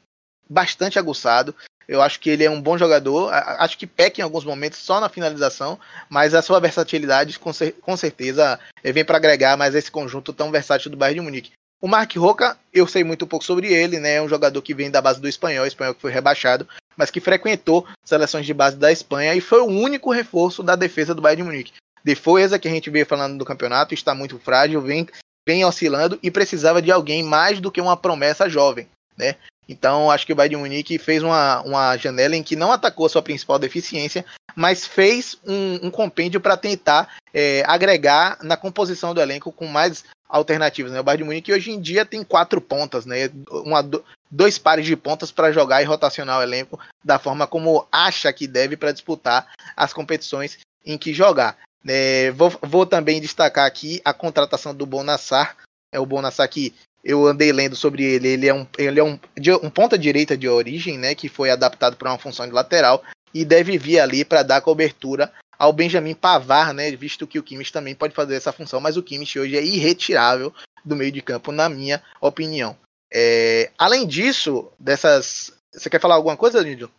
[0.49, 1.55] bastante aguçado.
[1.87, 3.31] Eu acho que ele é um bom jogador.
[3.33, 5.79] Acho que peca em alguns momentos só na finalização,
[6.09, 10.33] mas a sua versatilidade com, cer com certeza eh, vem para agregar mais esse conjunto
[10.33, 11.51] tão versátil do Bayern de Munique.
[11.81, 14.15] O Mark Roca, eu sei muito pouco sobre ele, né?
[14.15, 16.67] É um jogador que vem da base do espanhol, espanhol que foi rebaixado,
[16.97, 21.15] mas que frequentou seleções de base da Espanha e foi o único reforço da defesa
[21.15, 21.73] do Bayern de Munique.
[22.03, 25.07] Defesa que a gente veio falando do campeonato está muito frágil, vem,
[25.47, 29.35] vem oscilando e precisava de alguém mais do que uma promessa jovem, né?
[29.69, 33.05] Então, acho que o Bayern de Munique fez uma, uma janela em que não atacou
[33.05, 34.25] a sua principal deficiência,
[34.55, 40.03] mas fez um, um compêndio para tentar é, agregar na composição do elenco com mais
[40.29, 40.91] alternativas.
[40.91, 40.99] Né?
[40.99, 43.29] O Bayern de Munique hoje em dia tem quatro pontas, né?
[43.49, 43.83] Uma,
[44.29, 48.47] dois pares de pontas para jogar e rotacionar o elenco da forma como acha que
[48.47, 51.57] deve para disputar as competições em que jogar.
[51.87, 55.57] É, vou, vou, também destacar aqui a contratação do Bonassar.
[55.91, 56.73] É o Bonassar que
[57.03, 58.27] eu andei lendo sobre ele.
[58.27, 59.19] Ele é um, ele é um,
[59.63, 61.15] um ponta direita de origem, né?
[61.15, 63.03] Que foi adaptado para uma função de lateral
[63.33, 66.89] e deve vir ali para dar cobertura ao Benjamin Pavar, né?
[66.95, 70.53] Visto que o Kimmich também pode fazer essa função, mas o Kimmich hoje é irretirável
[70.85, 72.77] do meio de campo, na minha opinião.
[73.11, 75.53] É, além disso, dessas.
[75.73, 76.89] Você quer falar alguma coisa, Lídio?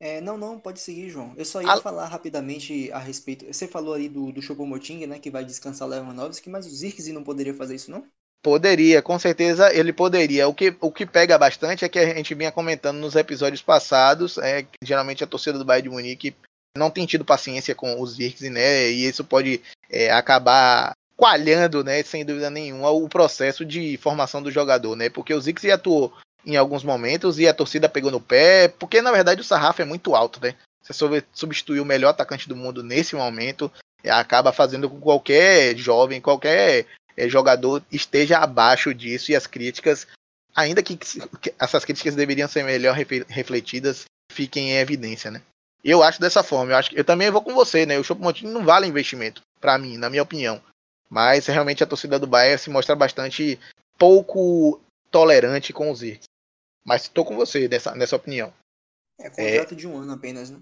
[0.00, 1.34] É, não, não, pode seguir, João.
[1.36, 1.80] Eu só ia a...
[1.80, 3.46] falar rapidamente a respeito.
[3.46, 5.18] Você falou aí do, do Choupo-Moting, né?
[5.18, 8.06] Que vai descansar o Lewandowski, mas o Zirkzee não poderia fazer isso, não?
[8.42, 10.46] Poderia, com certeza ele poderia.
[10.46, 14.38] O que, o que pega bastante é que a gente vinha comentando nos episódios passados,
[14.38, 16.36] é que geralmente a torcida do Bayern de Munique
[16.76, 18.90] não tem tido paciência com os Zirkzee, né?
[18.90, 19.60] E isso pode
[19.90, 25.08] é, acabar coalhando, né, sem dúvida nenhuma, o processo de formação do jogador, né?
[25.08, 26.12] Porque o Zirkzee atuou
[26.44, 29.84] em alguns momentos e a torcida pegou no pé, porque na verdade o sarrafo é
[29.84, 30.54] muito alto, né?
[30.82, 33.72] Você substituir o melhor atacante do mundo nesse momento
[34.08, 40.06] acaba fazendo com que qualquer jovem, qualquer é, jogador esteja abaixo disso e as críticas,
[40.54, 40.98] ainda que
[41.58, 42.94] essas críticas deveriam ser melhor
[43.28, 45.42] refletidas, fiquem em evidência, né?
[45.88, 46.72] Eu acho dessa forma.
[46.72, 47.96] Eu acho que eu também vou com você, né?
[47.96, 50.60] O Choupo-Moting não vale investimento para mim, na minha opinião.
[51.08, 53.56] Mas realmente a torcida do Bayern se mostra bastante
[53.96, 54.80] pouco
[55.12, 56.24] tolerante com os Zirks.
[56.84, 58.52] Mas estou com você nessa, nessa opinião.
[59.20, 60.58] É contrato é, de um ano apenas, né?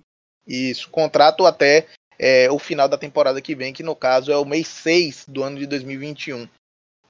[0.46, 1.86] Isso, contrato até
[2.18, 5.42] é, o final da temporada que vem, que no caso é o mês 6 do
[5.42, 6.46] ano de 2021.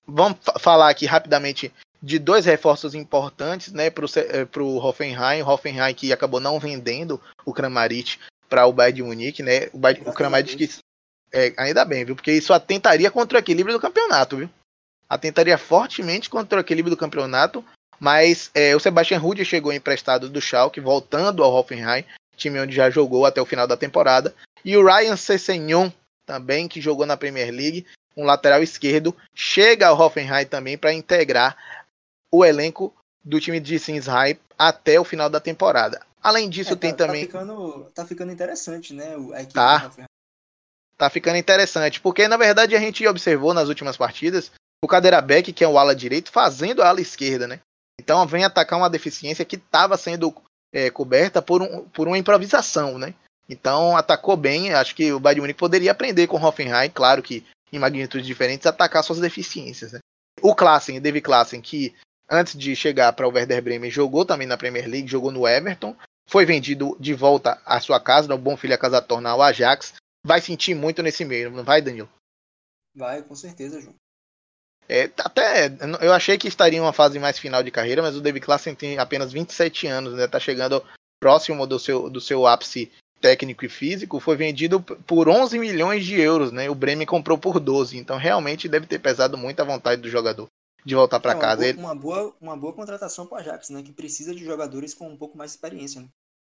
[0.06, 1.74] Vamos falar aqui rapidamente
[2.04, 5.42] de dois reforços importantes né, para o é, Hoffenheim.
[5.42, 9.42] O Hoffenheim que acabou não vendendo o Kramaric para o Bayern de Munique.
[9.42, 9.70] Né?
[9.72, 10.70] O, Bayern, o Kramaric que,
[11.32, 12.14] é, ainda bem, viu?
[12.14, 14.50] Porque isso atentaria contra o equilíbrio do campeonato, viu?
[15.08, 17.64] Atentaria fortemente contra o equilíbrio do campeonato.
[17.98, 22.04] Mas é, o Sebastian Rude chegou emprestado do Schalke, voltando ao Hoffenheim,
[22.36, 24.34] time onde já jogou até o final da temporada.
[24.62, 25.90] E o Ryan Sessegnon,
[26.26, 31.56] também, que jogou na Premier League, um lateral esquerdo, chega ao Hoffenheim também para integrar
[32.34, 32.92] o elenco
[33.24, 36.00] do time de Sinsheim até o final da temporada.
[36.20, 37.26] Além disso, é, tá, tem tá também.
[37.26, 39.14] Ficando, tá ficando interessante, né?
[39.34, 39.92] A equipe tá.
[40.96, 44.50] Tá ficando interessante, porque na verdade a gente observou nas últimas partidas
[44.82, 47.60] o Cadeira Beck, que é o ala direito, fazendo a ala esquerda, né?
[48.00, 50.34] Então vem atacar uma deficiência que estava sendo
[50.72, 53.14] é, coberta por, um, por uma improvisação, né?
[53.48, 54.72] Então atacou bem.
[54.74, 58.66] Acho que o Bayern Munique poderia aprender com o Hoffenheim, claro que em magnitudes diferentes,
[58.66, 59.92] atacar suas deficiências.
[59.92, 59.98] Né?
[60.40, 61.94] O Klassen, David Klassen, que
[62.28, 65.96] antes de chegar para o Werder Bremen jogou também na Premier League, jogou no Everton,
[66.26, 69.94] foi vendido de volta à sua casa, no Bom Filho a Casa Torna, ao Ajax.
[70.24, 72.08] Vai sentir muito nesse meio, não vai, Danilo?
[72.94, 73.94] Vai, com certeza, João.
[74.88, 75.70] É, até
[76.00, 78.74] eu achei que estaria em uma fase mais final de carreira, mas o David Klassen
[78.74, 80.26] tem apenas 27 anos, né?
[80.26, 80.84] Tá chegando
[81.20, 84.20] próximo do seu, do seu ápice técnico e físico.
[84.20, 86.68] Foi vendido por 11 milhões de euros, né?
[86.68, 90.48] O Bremen comprou por 12, então realmente deve ter pesado muito a vontade do jogador
[90.84, 91.56] de voltar para é casa.
[91.62, 91.78] Boa, Ele...
[91.78, 93.82] Uma boa, uma boa contratação para o Ajax, né?
[93.82, 96.08] Que precisa de jogadores com um pouco mais de experiência, né?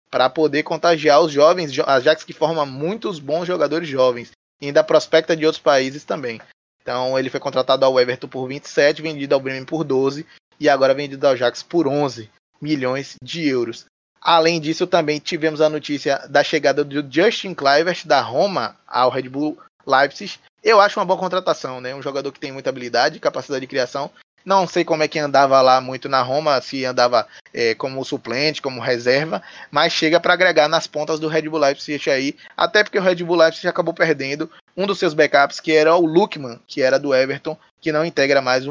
[0.10, 4.32] Para poder contagiar os jovens, Ajax que forma muitos bons jogadores jovens
[4.62, 6.40] e ainda prospecta de outros países também.
[6.82, 10.26] Então ele foi contratado ao Everton por 27, vendido ao Bremen por 12
[10.60, 12.30] e agora vendido ao Ajax por 11
[12.62, 13.86] milhões de euros.
[14.22, 19.30] Além disso, também tivemos a notícia da chegada do Justin Kluivert da Roma ao Red
[19.30, 20.40] Bull Leipzig.
[20.64, 21.96] Eu acho uma boa contratação, né?
[21.96, 24.12] Um jogador que tem muita habilidade, capacidade de criação.
[24.44, 28.62] Não sei como é que andava lá muito na Roma, se andava é, como suplente,
[28.62, 32.98] como reserva, mas chega para agregar nas pontas do Red Bull Leipzig aí, até porque
[32.98, 36.82] o Red Bull Leipzig acabou perdendo um dos seus backups, que era o Lukman, que
[36.82, 38.64] era do Everton, que não integra mais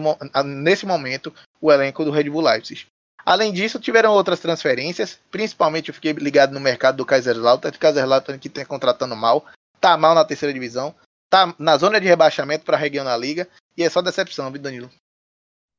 [0.45, 2.87] nesse momento o elenco do Red Bull Leipzig.
[3.25, 8.49] Além disso, tiveram outras transferências, principalmente eu fiquei ligado no mercado do Kaiserslautern, Kaiserslautern que
[8.49, 9.45] está contratando mal,
[9.81, 10.95] tá mal na terceira divisão,
[11.31, 14.61] tá na zona de rebaixamento para a região na liga, e é só decepção, viu,
[14.61, 14.91] Danilo?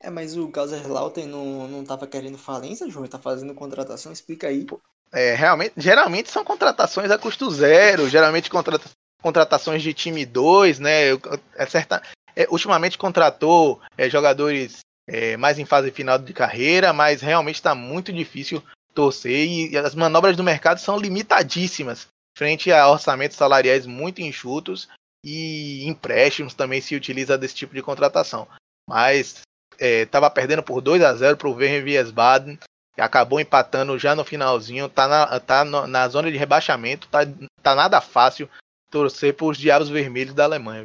[0.01, 4.65] É, mas o Kaiserslautern não, não tava querendo falência, João, tá fazendo contratação, explica aí.
[5.11, 8.89] É, realmente, geralmente são contratações a custo zero, geralmente contrata,
[9.21, 11.09] contratações de time 2, né?
[11.55, 12.01] É certa,
[12.35, 17.75] é, ultimamente contratou é, jogadores é, mais em fase final de carreira, mas realmente está
[17.75, 18.63] muito difícil
[18.93, 24.87] torcer e as manobras do mercado são limitadíssimas frente a orçamentos salariais muito enxutos
[25.23, 28.47] e empréstimos também se utiliza desse tipo de contratação.
[28.87, 29.41] Mas
[29.79, 32.59] estava é, perdendo por 2 a 0 para o Werner Wiesbaden,
[32.97, 37.19] acabou empatando já no finalzinho, tá na, tá no, na zona de rebaixamento, tá,
[37.61, 38.49] tá nada fácil
[38.89, 40.83] torcer por os Diabos Vermelhos da Alemanha.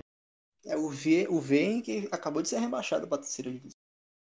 [0.64, 1.40] É o V, o
[1.82, 3.76] que acabou de ser rebaixado para a terceira divisão.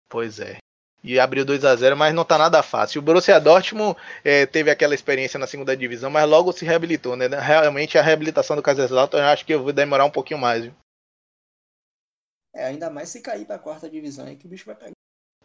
[0.07, 0.57] Pois é.
[1.03, 2.99] E abriu 2 a 0 mas não tá nada fácil.
[2.99, 7.27] O Borussia Dortmund é, teve aquela experiência na segunda divisão, mas logo se reabilitou, né?
[7.27, 10.73] Realmente a reabilitação do Kaiserslautern eu acho que eu vou demorar um pouquinho mais, viu?
[12.53, 14.91] É, ainda mais se cair pra quarta divisão aí que o bicho vai pegar.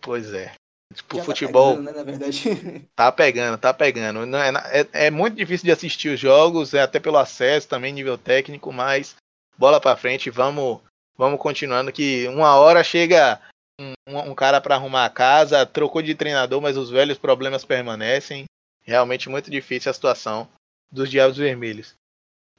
[0.00, 0.52] Pois é.
[0.92, 1.76] Tipo, Já futebol.
[1.76, 2.88] Tá pegando, né, na verdade.
[2.94, 4.26] tá pegando, tá pegando.
[4.26, 7.92] Não é, é, é, muito difícil de assistir os jogos, é até pelo acesso, também
[7.92, 9.16] nível técnico, mas
[9.56, 10.80] bola pra frente, vamos,
[11.16, 13.40] vamos continuando que uma hora chega
[13.80, 13.94] um,
[14.30, 18.44] um cara para arrumar a casa, trocou de treinador, mas os velhos problemas permanecem.
[18.82, 20.48] Realmente muito difícil a situação
[20.90, 21.94] dos Diabos Vermelhos.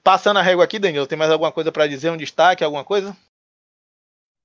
[0.03, 2.09] Passando a régua aqui, Danilo, tem mais alguma coisa para dizer?
[2.11, 3.15] Um destaque, alguma coisa?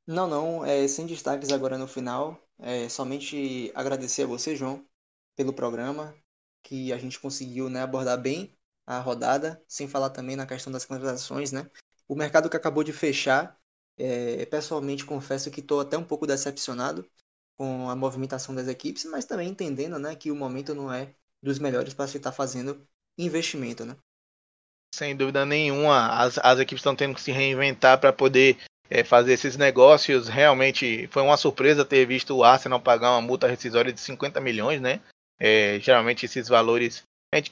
[0.06, 2.38] Não, não, é, sem destaques agora no final.
[2.58, 4.84] É, somente agradecer a você, João,
[5.36, 6.14] pelo programa,
[6.62, 8.54] que a gente conseguiu né, abordar bem
[8.86, 11.70] a rodada, sem falar também na questão das contratações, né?
[12.08, 13.59] O mercado que acabou de fechar
[14.00, 17.06] é, pessoalmente confesso que estou até um pouco decepcionado
[17.56, 21.58] com a movimentação das equipes, mas também entendendo né, que o momento não é dos
[21.58, 22.86] melhores para se estar tá fazendo
[23.18, 23.84] investimento.
[23.84, 23.94] Né?
[24.94, 28.56] Sem dúvida nenhuma, as, as equipes estão tendo que se reinventar para poder
[28.88, 30.28] é, fazer esses negócios.
[30.28, 34.80] Realmente foi uma surpresa ter visto o Arsenal pagar uma multa rescisória de 50 milhões,
[34.80, 35.00] né?
[35.38, 37.02] É, geralmente esses valores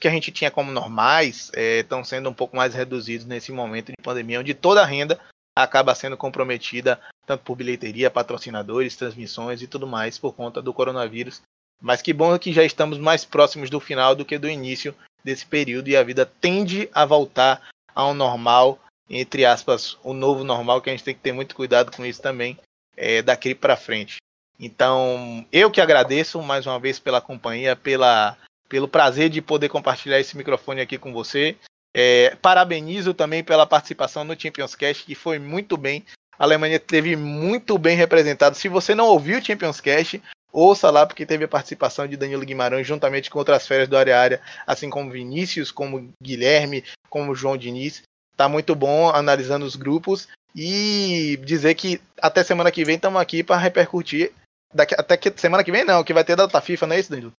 [0.00, 3.92] que a gente tinha como normais é, estão sendo um pouco mais reduzidos nesse momento
[3.92, 5.20] de pandemia, onde toda a renda
[5.62, 11.42] acaba sendo comprometida tanto por bilheteria, patrocinadores, transmissões e tudo mais por conta do coronavírus.
[11.80, 14.94] Mas que bom que já estamos mais próximos do final do que do início
[15.24, 18.78] desse período e a vida tende a voltar ao normal,
[19.10, 22.22] entre aspas, o novo normal, que a gente tem que ter muito cuidado com isso
[22.22, 22.56] também,
[22.96, 24.16] é, daqui para frente.
[24.58, 28.36] Então, eu que agradeço mais uma vez pela companhia, pela,
[28.68, 31.56] pelo prazer de poder compartilhar esse microfone aqui com você.
[32.00, 36.04] É, parabenizo também pela participação no Champions Cast, que foi muito bem.
[36.38, 38.54] A Alemanha teve muito bem representado.
[38.54, 40.22] Se você não ouviu o Champions Cast,
[40.52, 44.16] ouça lá, porque teve a participação de Danilo Guimarães juntamente com outras férias do área
[44.16, 48.02] área, assim como Vinícius, como Guilherme, como João Diniz.
[48.36, 53.42] Tá muito bom analisando os grupos e dizer que até semana que vem estamos aqui
[53.42, 54.32] para repercutir.
[54.72, 57.10] Daqui, até que semana que vem não, que vai ter data FIFA, não é isso,
[57.10, 57.32] Danilo?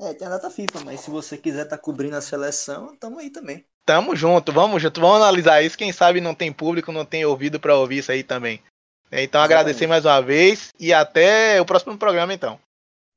[0.00, 3.18] É, tem a data FIFA, mas se você quiser estar tá cobrindo a seleção, tamo
[3.18, 3.66] aí também.
[3.88, 5.78] Tamo junto, vamos junto, vamos analisar isso.
[5.78, 8.62] Quem sabe não tem público, não tem ouvido para ouvir isso aí também.
[9.06, 9.44] Então Exatamente.
[9.44, 12.60] agradecer mais uma vez e até o próximo programa então.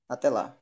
[0.07, 0.55] Até lá.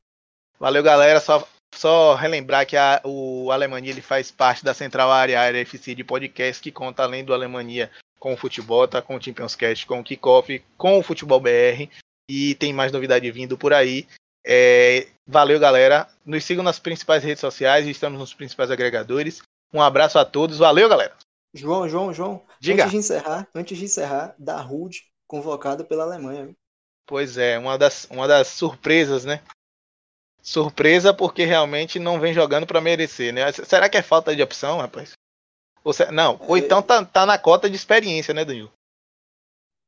[0.58, 1.20] Valeu, galera.
[1.20, 5.94] Só só relembrar que a, o Alemania ele faz parte da Central Área Área FC
[5.94, 7.88] de podcast que conta além do Alemania
[8.18, 11.88] com o futebol, tá com o Champions Cast, com o Kickoff, com o Futebol BR
[12.28, 14.08] e tem mais novidade vindo por aí.
[14.44, 16.08] É, valeu, galera.
[16.26, 19.40] Nos sigam nas principais redes sociais, estamos nos principais agregadores.
[19.72, 20.58] Um abraço a todos.
[20.58, 21.16] Valeu, galera.
[21.52, 22.42] João, João, João.
[22.60, 22.84] Diga.
[22.84, 26.54] Antes de encerrar, antes de encerrar, da Rude convocado pela Alemanha.
[27.06, 29.42] Pois é, uma das, uma das surpresas, né?
[30.42, 33.50] Surpresa porque realmente não vem jogando para merecer, né?
[33.52, 35.12] Será que é falta de opção, rapaz?
[35.82, 36.10] Ou se...
[36.10, 36.60] Não, ou é...
[36.60, 38.72] então tá, tá na cota de experiência, né, Danilo?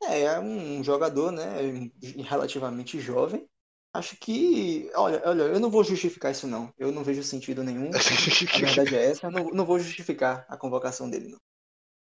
[0.04, 1.90] É, é um jogador, né,
[2.28, 3.48] relativamente jovem.
[3.94, 6.72] Acho que, olha, olha, eu não vou justificar isso não.
[6.78, 7.90] Eu não vejo sentido nenhum.
[7.90, 9.26] a verdade é essa.
[9.26, 11.38] Eu não, não vou justificar a convocação dele, não.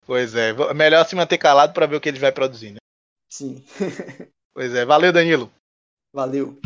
[0.07, 2.78] Pois é, melhor se manter calado para ver o que ele vai produzir, né?
[3.28, 3.62] Sim.
[4.55, 5.53] pois é, valeu, Danilo.
[6.15, 6.59] Valeu.